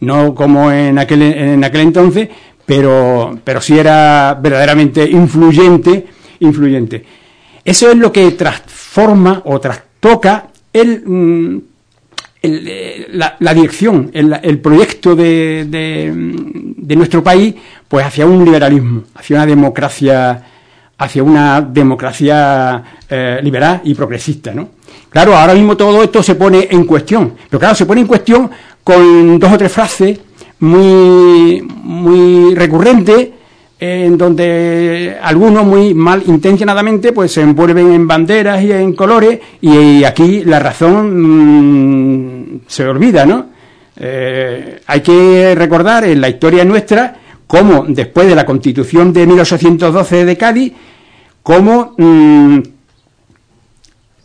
No 0.00 0.34
como 0.34 0.70
en 0.72 0.98
aquel, 0.98 1.22
en 1.22 1.62
aquel 1.62 1.82
entonces, 1.82 2.28
pero, 2.66 3.38
pero 3.44 3.60
sí 3.60 3.78
era 3.78 4.38
verdaderamente 4.40 5.08
influyente, 5.08 6.06
influyente. 6.40 7.04
Eso 7.64 7.90
es 7.90 7.96
lo 7.96 8.10
que 8.10 8.32
transforma 8.32 9.42
o 9.44 9.60
trastoca 9.60 10.48
el, 10.72 11.02
mm, 11.06 11.60
eh, 12.44 13.08
la, 13.12 13.54
dirección, 13.54 14.10
el, 14.12 14.58
proyecto 14.58 15.14
de, 15.14 15.64
de, 15.68 16.96
nuestro 16.96 17.22
país, 17.22 17.54
pues 17.86 18.04
hacia 18.04 18.26
un 18.26 18.44
liberalismo, 18.44 19.04
hacia 19.14 19.36
una 19.36 19.46
democracia, 19.46 20.42
hacia 20.98 21.22
una 21.22 21.60
democracia 21.60 22.82
eh, 23.08 23.38
liberal 23.42 23.80
y 23.84 23.94
progresista, 23.94 24.52
¿no? 24.52 24.70
Claro, 25.08 25.36
ahora 25.36 25.54
mismo 25.54 25.76
todo 25.76 26.02
esto 26.02 26.22
se 26.22 26.34
pone 26.34 26.66
en 26.70 26.84
cuestión, 26.84 27.34
pero 27.48 27.60
claro, 27.60 27.74
se 27.76 27.86
pone 27.86 28.00
en 28.00 28.06
cuestión 28.08 28.50
con 28.82 29.38
dos 29.38 29.52
o 29.52 29.58
tres 29.58 29.70
frases 29.70 30.18
muy, 30.58 31.62
muy 31.62 32.54
recurrentes 32.56 33.28
en 33.84 34.16
donde 34.16 35.18
algunos 35.20 35.64
muy 35.64 35.92
mal 35.92 36.22
intencionadamente 36.24 37.12
pues 37.12 37.32
se 37.32 37.40
envuelven 37.40 37.92
en 37.92 38.06
banderas 38.06 38.62
y 38.62 38.70
en 38.70 38.92
colores 38.92 39.40
y, 39.60 40.04
aquí 40.04 40.44
la 40.44 40.60
razón 40.60 42.52
mm, 42.52 42.60
se 42.68 42.86
olvida, 42.86 43.26
¿no? 43.26 43.46
Eh, 43.96 44.80
hay 44.86 45.00
que 45.00 45.54
recordar 45.56 46.04
en 46.04 46.20
la 46.20 46.28
historia 46.28 46.64
nuestra 46.64 47.16
cómo 47.48 47.84
después 47.88 48.28
de 48.28 48.36
la 48.36 48.46
constitución 48.46 49.12
de 49.12 49.26
1812 49.26 50.26
de 50.26 50.36
Cádiz, 50.36 50.72
cómo 51.42 51.96
mm, 51.98 52.58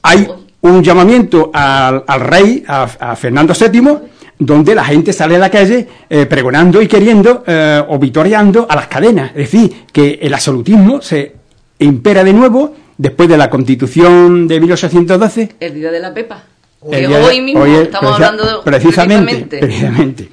hay 0.03 0.27
un 0.61 0.83
llamamiento 0.83 1.49
al, 1.51 2.03
rey, 2.19 2.63
a 2.67 3.15
Fernando 3.15 3.55
VII, 3.59 4.16
donde 4.39 4.75
la 4.75 4.83
gente 4.83 5.13
sale 5.13 5.35
a 5.35 5.39
la 5.39 5.49
calle 5.49 5.87
eh, 6.09 6.25
pregonando 6.25 6.81
y 6.81 6.87
queriendo 6.87 7.43
eh, 7.45 7.83
o 7.87 7.97
vitoreando 7.97 8.67
a 8.69 8.75
las 8.75 8.87
cadenas. 8.87 9.31
Es 9.31 9.51
decir, 9.51 9.85
que 9.91 10.19
el 10.21 10.33
absolutismo 10.33 11.01
se 11.01 11.33
impera 11.79 12.23
de 12.23 12.33
nuevo 12.33 12.75
después 12.97 13.29
de 13.29 13.37
la 13.37 13.49
constitución 13.49 14.47
de 14.47 14.59
1812. 14.59 15.55
El 15.59 15.73
día 15.73 15.91
de 15.91 15.99
la 15.99 16.13
Pepa. 16.13 16.43
hoy 16.81 17.41
mismo 17.41 17.65
estamos 17.65 18.13
hablando 18.13 18.63
precisamente, 18.63 19.57
precisamente. 19.59 20.29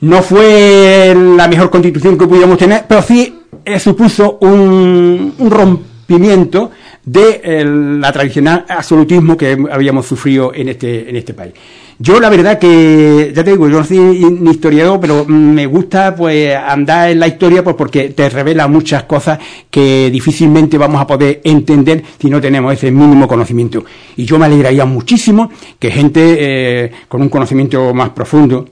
No 0.00 0.20
fue 0.22 1.14
la 1.36 1.46
mejor 1.46 1.70
constitución 1.70 2.18
que 2.18 2.26
pudiéramos 2.26 2.58
tener, 2.58 2.84
pero 2.88 3.02
sí 3.02 3.42
eh, 3.64 3.78
supuso 3.78 4.38
un, 4.40 5.34
un 5.38 5.50
rompimiento 5.50 6.72
de 7.04 7.64
la 8.00 8.12
tradicional 8.12 8.64
absolutismo 8.68 9.36
que 9.36 9.58
habíamos 9.70 10.06
sufrido 10.06 10.52
en 10.54 10.68
este, 10.68 11.08
en 11.08 11.16
este 11.16 11.34
país. 11.34 11.52
Yo 11.98 12.18
la 12.18 12.30
verdad 12.30 12.58
que, 12.58 13.32
ya 13.34 13.44
te 13.44 13.52
digo, 13.52 13.68
yo 13.68 13.78
no 13.78 13.84
soy 13.84 13.98
ni 13.98 14.50
historiador, 14.50 14.98
pero 14.98 15.24
me 15.24 15.66
gusta 15.66 16.14
pues 16.16 16.56
andar 16.56 17.10
en 17.10 17.20
la 17.20 17.28
historia 17.28 17.62
pues 17.62 17.76
porque 17.76 18.10
te 18.10 18.28
revela 18.28 18.66
muchas 18.66 19.04
cosas 19.04 19.38
que 19.70 20.10
difícilmente 20.10 20.78
vamos 20.78 21.00
a 21.00 21.06
poder 21.06 21.40
entender 21.44 22.02
si 22.18 22.28
no 22.28 22.40
tenemos 22.40 22.72
ese 22.72 22.90
mínimo 22.90 23.28
conocimiento. 23.28 23.84
Y 24.16 24.24
yo 24.24 24.38
me 24.38 24.46
alegraría 24.46 24.84
muchísimo 24.84 25.50
que 25.78 25.90
gente 25.90 26.36
eh, 26.40 26.92
con 27.08 27.22
un 27.22 27.28
conocimiento 27.28 27.94
más 27.94 28.10
profundo, 28.10 28.68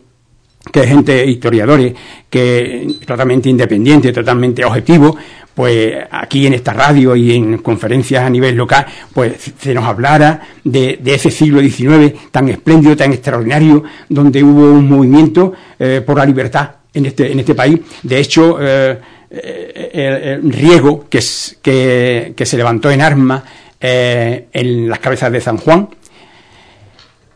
que 0.73 0.87
gente 0.87 1.25
historiadores, 1.25 1.95
que 2.29 2.97
totalmente 3.07 3.49
independiente, 3.49 4.13
totalmente 4.13 4.65
objetivo, 4.65 5.17
pues 5.61 5.95
aquí 6.11 6.47
en 6.47 6.55
esta 6.55 6.73
radio 6.73 7.15
y 7.15 7.35
en 7.35 7.59
conferencias 7.59 8.25
a 8.25 8.31
nivel 8.31 8.57
local, 8.57 8.87
pues 9.13 9.53
se 9.61 9.75
nos 9.75 9.85
hablara 9.85 10.41
de, 10.65 10.99
ese 11.05 11.31
siglo 11.31 11.61
XIX 11.61 12.15
tan 12.31 12.49
espléndido, 12.49 12.97
tan 12.97 13.13
extraordinario, 13.13 13.85
donde 14.09 14.43
hubo 14.43 14.73
un 14.73 14.89
movimiento 14.89 15.53
eh, 15.79 16.01
por 16.01 16.17
la 16.17 16.25
libertad 16.25 16.71
en 16.95 17.05
este, 17.05 17.31
en 17.31 17.41
este 17.41 17.55
país. 17.55 17.79
De 18.03 18.19
hecho, 18.19 18.57
eh, 18.59 18.99
eh, 19.31 20.41
riego 20.45 21.05
que, 21.11 21.21
se 21.21 22.57
levantó 22.57 22.91
en 22.91 23.03
armas 23.03 23.43
en 23.79 24.89
las 24.89 24.99
cabezas 24.99 25.31
de 25.31 25.43
San 25.43 25.59
Juan, 25.59 25.91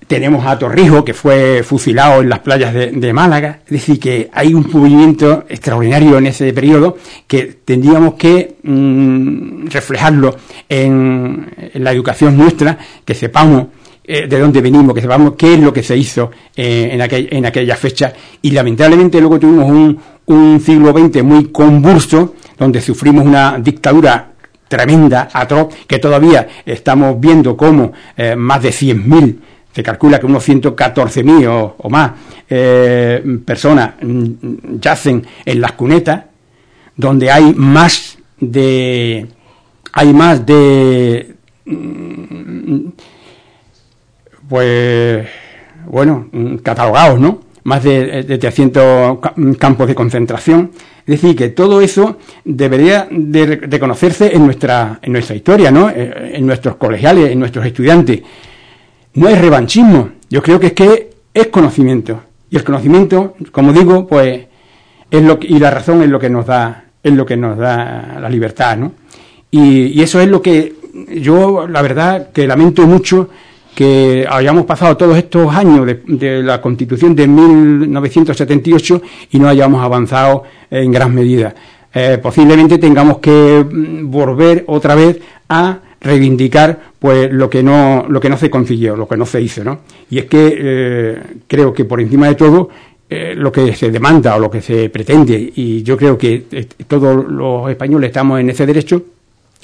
tenemos 0.06 0.46
a 0.46 0.58
Torrijos, 0.58 1.04
que 1.04 1.14
fue 1.14 1.62
fusilado 1.62 2.22
en 2.22 2.28
las 2.28 2.40
playas 2.40 2.74
de, 2.74 3.12
Málaga. 3.12 3.60
Es 3.64 3.70
decir, 3.70 3.98
que 3.98 4.30
hay 4.32 4.54
un 4.54 4.68
movimiento 4.72 5.44
extraordinario 5.48 6.18
en 6.18 6.26
ese 6.26 6.52
periodo 6.52 6.96
que 7.26 7.58
tendríamos 7.64 8.14
que 8.14 8.56
mm, 8.62 9.66
reflejarlo 9.66 10.36
en, 10.68 11.46
la 11.74 11.92
educación 11.92 12.36
nuestra, 12.36 12.78
que 13.04 13.14
sepamos 13.14 13.66
eh, 14.04 14.26
de 14.26 14.38
dónde 14.38 14.60
venimos, 14.60 14.94
que 14.94 15.00
sepamos 15.00 15.34
qué 15.36 15.54
es 15.54 15.60
lo 15.60 15.72
que 15.72 15.82
se 15.82 15.96
hizo 15.96 16.30
eh, 16.56 16.90
en, 16.92 17.00
aquel, 17.00 17.28
en 17.30 17.46
aquella 17.46 17.76
fecha. 17.76 18.12
Y 18.42 18.50
lamentablemente 18.50 19.20
luego 19.20 19.38
tuvimos 19.38 19.70
un, 19.70 19.98
un 20.26 20.60
siglo 20.60 20.92
XX 20.92 21.22
muy 21.22 21.46
convulso, 21.46 22.34
donde 22.58 22.80
sufrimos 22.80 23.24
una 23.24 23.58
dictadura 23.58 24.32
tremenda, 24.68 25.28
atroz, 25.32 25.74
que 25.86 25.98
todavía 25.98 26.48
estamos 26.66 27.18
viendo 27.20 27.56
cómo 27.56 27.92
eh, 28.16 28.34
más 28.34 28.62
de 28.62 28.70
100.000 28.70 29.36
se 29.74 29.82
calcula 29.82 30.20
que 30.20 30.26
unos 30.26 30.48
114.000 30.48 31.48
o, 31.48 31.74
o 31.78 31.90
más 31.90 32.12
eh, 32.48 33.22
personas 33.44 33.94
mm, 34.00 34.78
yacen 34.80 35.26
en 35.44 35.60
las 35.60 35.72
cunetas, 35.72 36.24
donde 36.96 37.30
hay 37.30 37.52
más 37.54 38.18
de 38.38 39.26
hay 39.92 40.12
más 40.12 40.46
de 40.46 41.34
mm, 41.64 42.88
pues 44.48 45.26
bueno 45.86 46.28
catalogados 46.62 47.18
no 47.18 47.40
más 47.64 47.82
de, 47.82 48.22
de 48.22 48.38
300 48.38 49.18
campos 49.58 49.88
de 49.88 49.94
concentración. 49.94 50.70
Es 51.06 51.20
decir 51.20 51.34
que 51.34 51.48
todo 51.48 51.80
eso 51.80 52.18
debería 52.44 53.08
de 53.10 53.56
reconocerse 53.56 54.34
en 54.34 54.44
nuestra 54.44 55.00
en 55.02 55.12
nuestra 55.12 55.34
historia 55.34 55.70
no 55.70 55.90
eh, 55.90 56.32
en 56.34 56.46
nuestros 56.46 56.76
colegiales 56.76 57.30
en 57.30 57.40
nuestros 57.40 57.66
estudiantes 57.66 58.22
no 59.14 59.28
es 59.28 59.40
revanchismo. 59.40 60.10
Yo 60.30 60.42
creo 60.42 60.60
que 60.60 60.68
es 60.68 60.72
que 60.72 61.10
es 61.32 61.46
conocimiento. 61.48 62.20
Y 62.50 62.56
el 62.56 62.64
conocimiento 62.64 63.34
como 63.50 63.72
digo 63.72 64.06
pues 64.06 64.46
es 65.10 65.22
lo 65.22 65.38
que, 65.38 65.48
y 65.48 65.58
la 65.58 65.70
razón 65.70 66.02
es 66.02 66.08
lo 66.08 66.18
que 66.18 66.30
nos 66.30 66.46
da 66.46 66.84
es 67.02 67.12
lo 67.12 67.26
que 67.26 67.36
nos 67.36 67.58
da 67.58 68.18
la 68.20 68.28
libertad 68.28 68.76
no 68.76 68.92
y, 69.56 70.02
eso 70.02 70.20
es 70.20 70.26
lo 70.26 70.42
que 70.42 70.74
yo, 71.14 71.68
la 71.68 71.80
verdad, 71.80 72.32
que 72.32 72.44
lamento 72.44 72.88
mucho 72.88 73.28
que 73.72 74.26
hayamos 74.28 74.64
pasado 74.66 74.96
todos 74.96 75.16
estos 75.16 75.54
años 75.54 75.86
de, 76.06 76.42
la 76.42 76.60
Constitución 76.60 77.14
de 77.14 77.28
1978 77.28 79.02
y 79.30 79.38
no 79.38 79.48
hayamos 79.48 79.80
avanzado 79.84 80.42
en 80.68 80.90
gran 80.90 81.14
medida. 81.14 81.54
Eh, 81.92 82.18
posiblemente 82.20 82.78
tengamos 82.78 83.18
que 83.18 83.64
mm, 83.64 84.10
volver 84.10 84.64
otra 84.66 84.96
vez 84.96 85.20
a 85.48 85.78
reivindicar 86.04 86.78
pues 86.98 87.32
lo 87.32 87.50
que 87.50 87.62
no 87.62 88.06
lo 88.08 88.20
que 88.20 88.28
no 88.28 88.36
se 88.36 88.50
consiguió, 88.50 88.94
lo 88.94 89.08
que 89.08 89.16
no 89.16 89.26
se 89.26 89.40
hizo, 89.40 89.64
¿no? 89.64 89.80
Y 90.10 90.18
es 90.18 90.26
que 90.26 90.56
eh, 90.56 91.22
creo 91.48 91.72
que 91.72 91.84
por 91.84 92.00
encima 92.00 92.28
de 92.28 92.34
todo 92.34 92.68
eh, 93.08 93.34
lo 93.36 93.50
que 93.50 93.74
se 93.74 93.90
demanda 93.90 94.36
o 94.36 94.38
lo 94.38 94.50
que 94.50 94.60
se 94.60 94.88
pretende 94.90 95.52
y 95.56 95.82
yo 95.82 95.96
creo 95.96 96.16
que 96.16 96.44
todos 96.86 97.26
los 97.26 97.70
españoles 97.70 98.08
estamos 98.08 98.40
en 98.40 98.50
ese 98.50 98.66
derecho 98.66 99.02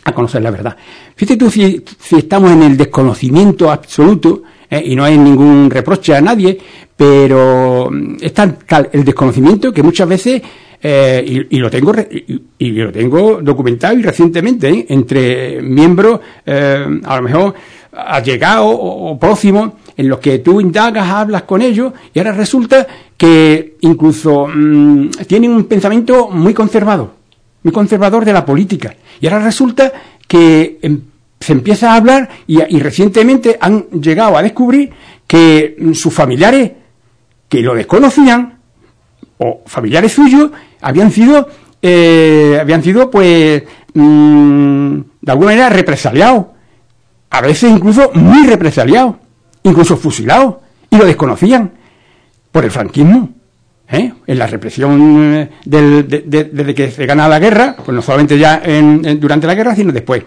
a 0.05 0.12
conocer 0.12 0.42
la 0.42 0.50
verdad. 0.50 0.76
Fíjate 1.14 1.37
tú 1.37 1.50
si, 1.50 1.85
estamos 2.16 2.50
en 2.53 2.62
el 2.62 2.76
desconocimiento 2.76 3.70
absoluto, 3.70 4.42
eh, 4.68 4.83
y 4.85 4.96
no 4.96 5.05
hay 5.05 5.18
ningún 5.18 5.68
reproche 5.70 6.14
a 6.14 6.20
nadie, 6.20 6.59
pero 6.96 7.88
mm, 7.90 8.16
es 8.20 8.33
tal, 8.33 8.59
el 8.92 9.05
desconocimiento 9.05 9.72
que 9.72 9.83
muchas 9.83 10.09
veces, 10.09 10.42
eh, 10.83 11.47
y, 11.51 11.59
lo 11.59 11.71
tengo 11.71 11.93
y, 12.59 12.71
lo 12.71 12.93
tengo 12.93 13.40
documentado 13.43 13.99
y 13.99 14.03
recientemente, 14.03 14.69
eh, 14.69 14.87
entre 14.88 15.61
miembros, 15.62 16.21
a 16.47 17.16
lo 17.16 17.23
mejor 17.23 17.55
allegados 17.93 18.66
o, 18.66 19.11
o 19.11 19.19
próximos, 19.19 19.73
en 19.97 20.09
los 20.09 20.19
que 20.21 20.38
tú 20.38 20.61
indagas, 20.61 21.09
hablas 21.09 21.43
con 21.43 21.61
ellos, 21.61 21.93
y 22.14 22.19
ahora 22.19 22.33
resulta 22.33 22.87
que 23.16 23.77
incluso 23.81 24.47
mm, 24.47 25.11
tienen 25.27 25.53
un 25.53 25.64
pensamiento 25.64 26.29
muy 26.31 26.55
conservado 26.55 27.21
muy 27.62 27.73
conservador 27.73 28.25
de 28.25 28.33
la 28.33 28.45
política. 28.45 28.95
Y 29.21 29.27
ahora 29.27 29.45
resulta 29.45 29.93
que 30.27 30.79
em, 30.83 31.01
se 31.38 31.53
empieza 31.53 31.93
a 31.93 31.97
hablar 31.97 32.29
y, 32.47 32.59
recientemente 32.79 33.57
han 33.61 33.87
llegado 33.90 34.37
a 34.37 34.43
descubrir 34.43 34.90
que 35.27 35.77
mm, 35.79 35.93
sus 35.93 36.12
familiares 36.12 36.73
que 37.49 37.61
lo 37.61 37.75
desconocían 37.75 38.59
o 39.38 39.62
familiares 39.66 40.12
suyos 40.12 40.51
habían 40.81 41.11
sido 41.11 41.49
eh, 41.83 42.59
habían 42.61 42.83
sido 42.83 43.11
pues 43.11 43.62
mm, 43.95 45.01
de 45.21 45.33
alguna 45.33 45.51
manera 45.51 45.71
represaliados 45.71 46.47
a 47.31 47.40
veces 47.40 47.71
incluso 47.71 48.11
muy 48.14 48.47
represaliados 48.47 49.16
incluso 49.62 49.97
fusilados 49.97 50.57
y 50.90 50.97
lo 50.97 51.05
desconocían 51.05 51.73
por 52.53 52.64
el 52.64 52.71
franquismo 52.71 53.31
¿eh? 53.88 54.12
en 54.27 54.38
la 54.38 54.47
represión 54.47 55.35
eh, 55.35 55.51
desde 55.64 56.75
que 56.75 56.90
se 56.90 57.07
gana 57.07 57.29
la 57.29 57.38
guerra, 57.38 57.77
pues 57.77 57.95
no 57.95 58.03
solamente 58.03 58.38
ya 58.38 58.61
durante 59.19 59.47
la 59.47 59.55
guerra, 59.55 59.75
sino 59.77 59.93
después. 59.93 60.23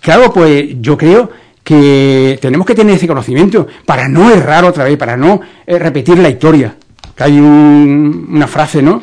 Claro, 0.00 0.32
pues 0.32 0.76
yo 0.80 0.96
creo 0.96 1.30
que 1.62 2.38
tenemos 2.40 2.66
que 2.66 2.74
tener 2.74 2.94
ese 2.94 3.06
conocimiento 3.06 3.66
para 3.86 4.08
no 4.08 4.30
errar 4.30 4.64
otra 4.64 4.84
vez, 4.84 4.96
para 4.96 5.16
no 5.16 5.40
repetir 5.66 6.18
la 6.18 6.28
historia. 6.28 6.76
Que 7.16 7.24
hay 7.24 7.38
una 7.38 8.46
frase, 8.46 8.82
¿no? 8.82 9.02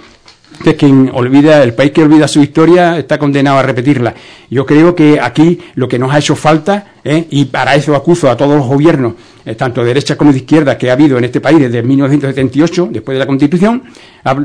Que 0.61 0.85
olvida, 0.85 1.63
el 1.63 1.73
país 1.73 1.91
que 1.91 2.03
olvida 2.03 2.27
su 2.27 2.41
historia 2.41 2.97
está 2.97 3.17
condenado 3.17 3.57
a 3.57 3.63
repetirla. 3.63 4.13
Yo 4.49 4.65
creo 4.65 4.95
que 4.95 5.19
aquí 5.19 5.59
lo 5.75 5.87
que 5.87 5.99
nos 5.99 6.13
ha 6.13 6.19
hecho 6.19 6.35
falta, 6.35 6.93
¿eh? 7.03 7.27
y 7.29 7.45
para 7.45 7.75
eso 7.75 7.95
acuso 7.95 8.29
a 8.29 8.37
todos 8.37 8.57
los 8.57 8.67
gobiernos, 8.67 9.13
eh, 9.45 9.55
tanto 9.55 9.81
de 9.81 9.87
derecha 9.87 10.15
como 10.17 10.31
de 10.31 10.39
izquierda, 10.39 10.77
que 10.77 10.89
ha 10.89 10.93
habido 10.93 11.17
en 11.17 11.23
este 11.25 11.41
país 11.41 11.59
desde 11.59 11.81
1978, 11.81 12.89
después 12.91 13.15
de 13.15 13.19
la 13.19 13.27
Constitución, 13.27 13.83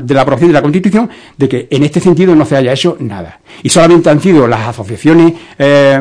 de 0.03 0.13
la 0.13 0.21
aprobación 0.21 0.49
de 0.49 0.53
la 0.53 0.61
Constitución, 0.61 1.09
de 1.37 1.49
que 1.49 1.67
en 1.69 1.83
este 1.83 1.99
sentido 1.99 2.35
no 2.35 2.45
se 2.45 2.57
haya 2.57 2.73
hecho 2.73 2.97
nada. 2.99 3.39
Y 3.63 3.69
solamente 3.69 4.09
han 4.09 4.21
sido 4.21 4.47
las 4.47 4.67
asociaciones 4.67 5.33
eh, 5.57 5.99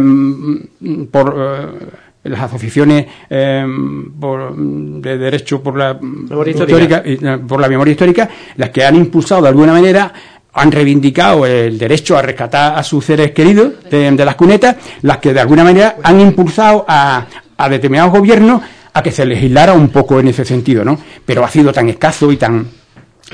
por 1.10 2.05
las 2.28 2.40
asociaciones 2.40 3.06
de 3.28 5.18
derecho 5.18 5.62
por 5.62 5.76
la 5.76 5.98
histórica, 6.46 7.02
por 7.46 7.60
la 7.60 7.68
memoria 7.68 7.92
histórica, 7.92 8.28
las 8.56 8.70
que 8.70 8.84
han 8.84 8.96
impulsado 8.96 9.42
de 9.42 9.48
alguna 9.48 9.72
manera 9.72 10.12
han 10.56 10.72
reivindicado 10.72 11.44
el 11.44 11.78
derecho 11.78 12.16
a 12.16 12.22
rescatar 12.22 12.78
a 12.78 12.82
sus 12.82 13.04
seres 13.04 13.32
queridos 13.32 13.72
de, 13.90 14.24
las 14.24 14.34
cunetas, 14.36 14.76
las 15.02 15.18
que 15.18 15.34
de 15.34 15.40
alguna 15.40 15.62
manera 15.64 15.96
han 16.02 16.18
impulsado 16.20 16.84
a, 16.88 17.26
a 17.56 17.68
determinados 17.68 18.12
gobiernos 18.12 18.62
a 18.94 19.02
que 19.02 19.12
se 19.12 19.26
legislara 19.26 19.74
un 19.74 19.90
poco 19.90 20.18
en 20.18 20.28
ese 20.28 20.46
sentido, 20.46 20.82
¿no? 20.82 20.98
Pero 21.26 21.44
ha 21.44 21.48
sido 21.50 21.72
tan 21.74 21.90
escaso 21.90 22.32
y 22.32 22.38
tan 22.38 22.66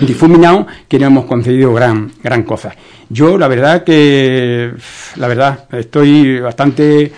difuminado 0.01 0.67
que 0.89 0.99
no 0.99 1.07
hemos 1.07 1.25
conseguido 1.27 1.73
gran, 1.73 2.11
gran 2.23 2.43
cosa. 2.43 2.75
Yo, 3.09 3.39
la 3.39 3.47
verdad 3.47 3.85
que, 3.85 4.73
la 5.17 5.29
verdad, 5.29 5.69
estoy 5.73 6.41
bastante 6.41 7.13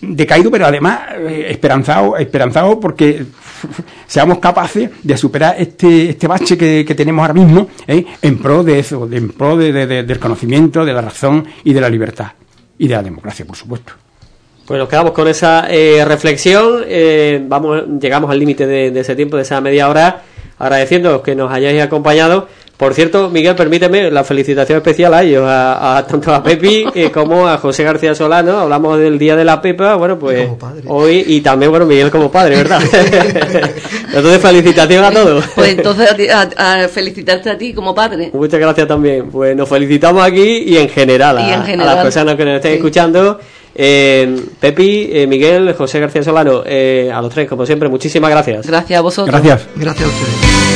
decaído, 0.00 0.50
pero 0.50 0.66
además 0.66 1.00
eh, 1.18 1.46
esperanzado, 1.50 2.16
esperanzado 2.16 2.78
porque 2.80 3.24
seamos 4.06 4.38
capaces 4.38 4.90
de 5.02 5.16
superar 5.16 5.56
este, 5.58 6.10
este 6.10 6.26
bache 6.26 6.56
que, 6.56 6.94
tenemos 6.94 7.22
ahora 7.22 7.34
mismo 7.34 7.68
¿eh? 7.86 8.04
en 8.20 8.38
pro 8.38 8.62
de 8.62 8.78
eso, 8.78 9.08
en 9.10 9.30
pro 9.30 9.56
del 9.56 10.18
conocimiento, 10.18 10.84
de 10.84 10.92
la 10.92 11.00
razón 11.00 11.46
y 11.64 11.72
de 11.72 11.80
la 11.80 11.88
libertad 11.88 12.32
y 12.78 12.88
de 12.88 12.94
la 12.94 13.02
democracia, 13.02 13.44
por 13.44 13.56
supuesto. 13.56 13.92
Pues 14.66 14.78
nos 14.78 14.88
quedamos 14.88 15.12
con 15.12 15.26
esa 15.28 15.66
eh, 15.68 16.04
reflexión. 16.04 16.84
vamos, 17.48 17.82
llegamos 18.00 18.30
al 18.30 18.38
límite 18.38 18.66
de, 18.66 18.90
de, 18.90 19.00
ese 19.00 19.16
tiempo, 19.16 19.36
de 19.36 19.42
esa 19.42 19.60
media 19.60 19.88
hora, 19.88 20.22
agradeciendo 20.58 21.22
que 21.22 21.34
nos 21.34 21.52
hayáis 21.52 21.82
acompañado. 21.82 22.48
Por 22.76 22.94
cierto, 22.94 23.30
Miguel, 23.30 23.54
permíteme 23.54 24.10
la 24.10 24.24
felicitación 24.24 24.78
especial 24.78 25.14
a 25.14 25.22
ellos, 25.22 25.44
a, 25.46 26.04
tanto 26.08 26.34
a 26.34 26.42
Pepi 26.42 26.84
eh, 26.94 27.10
como 27.12 27.46
a 27.46 27.58
José 27.58 27.84
García 27.84 28.14
Solano. 28.14 28.58
Hablamos 28.58 28.98
del 28.98 29.18
Día 29.18 29.36
de 29.36 29.44
la 29.44 29.62
Pepa, 29.62 29.94
bueno, 29.94 30.18
pues 30.18 30.48
hoy 30.88 31.24
y 31.28 31.40
también, 31.42 31.70
bueno, 31.70 31.86
Miguel 31.86 32.10
como 32.10 32.30
padre, 32.30 32.56
¿verdad? 32.56 32.80
entonces, 34.06 34.40
felicitación 34.40 35.04
a 35.04 35.12
todos. 35.12 35.44
Pues 35.54 35.70
entonces, 35.70 36.08
a, 36.56 36.88
felicitarte 36.88 37.50
a 37.50 37.58
ti 37.58 37.72
como 37.72 37.94
padre. 37.94 38.30
Muchas 38.32 38.58
gracias 38.58 38.88
también. 38.88 39.30
Pues 39.30 39.54
nos 39.54 39.68
felicitamos 39.68 40.24
aquí 40.24 40.64
y 40.66 40.76
en 40.76 40.88
general, 40.88 41.38
a, 41.38 41.76
las 41.76 42.02
personas 42.02 42.34
que 42.34 42.44
nos 42.44 42.56
estén 42.56 42.74
escuchando. 42.74 43.38
Eh, 43.74 44.44
Pepi, 44.58 45.08
eh, 45.12 45.26
Miguel, 45.26 45.72
José 45.74 46.00
García 46.00 46.22
Solano, 46.22 46.64
a 46.64 47.22
los 47.22 47.32
tres, 47.32 47.48
como 47.48 47.64
siempre, 47.64 47.88
muchísimas 47.88 48.30
gracias. 48.30 48.66
Gracias 48.66 48.98
a 48.98 49.02
vosotros. 49.02 49.40
Gracias. 49.40 49.68
Gracias 49.76 50.04
a 50.04 50.08
ustedes. 50.08 50.72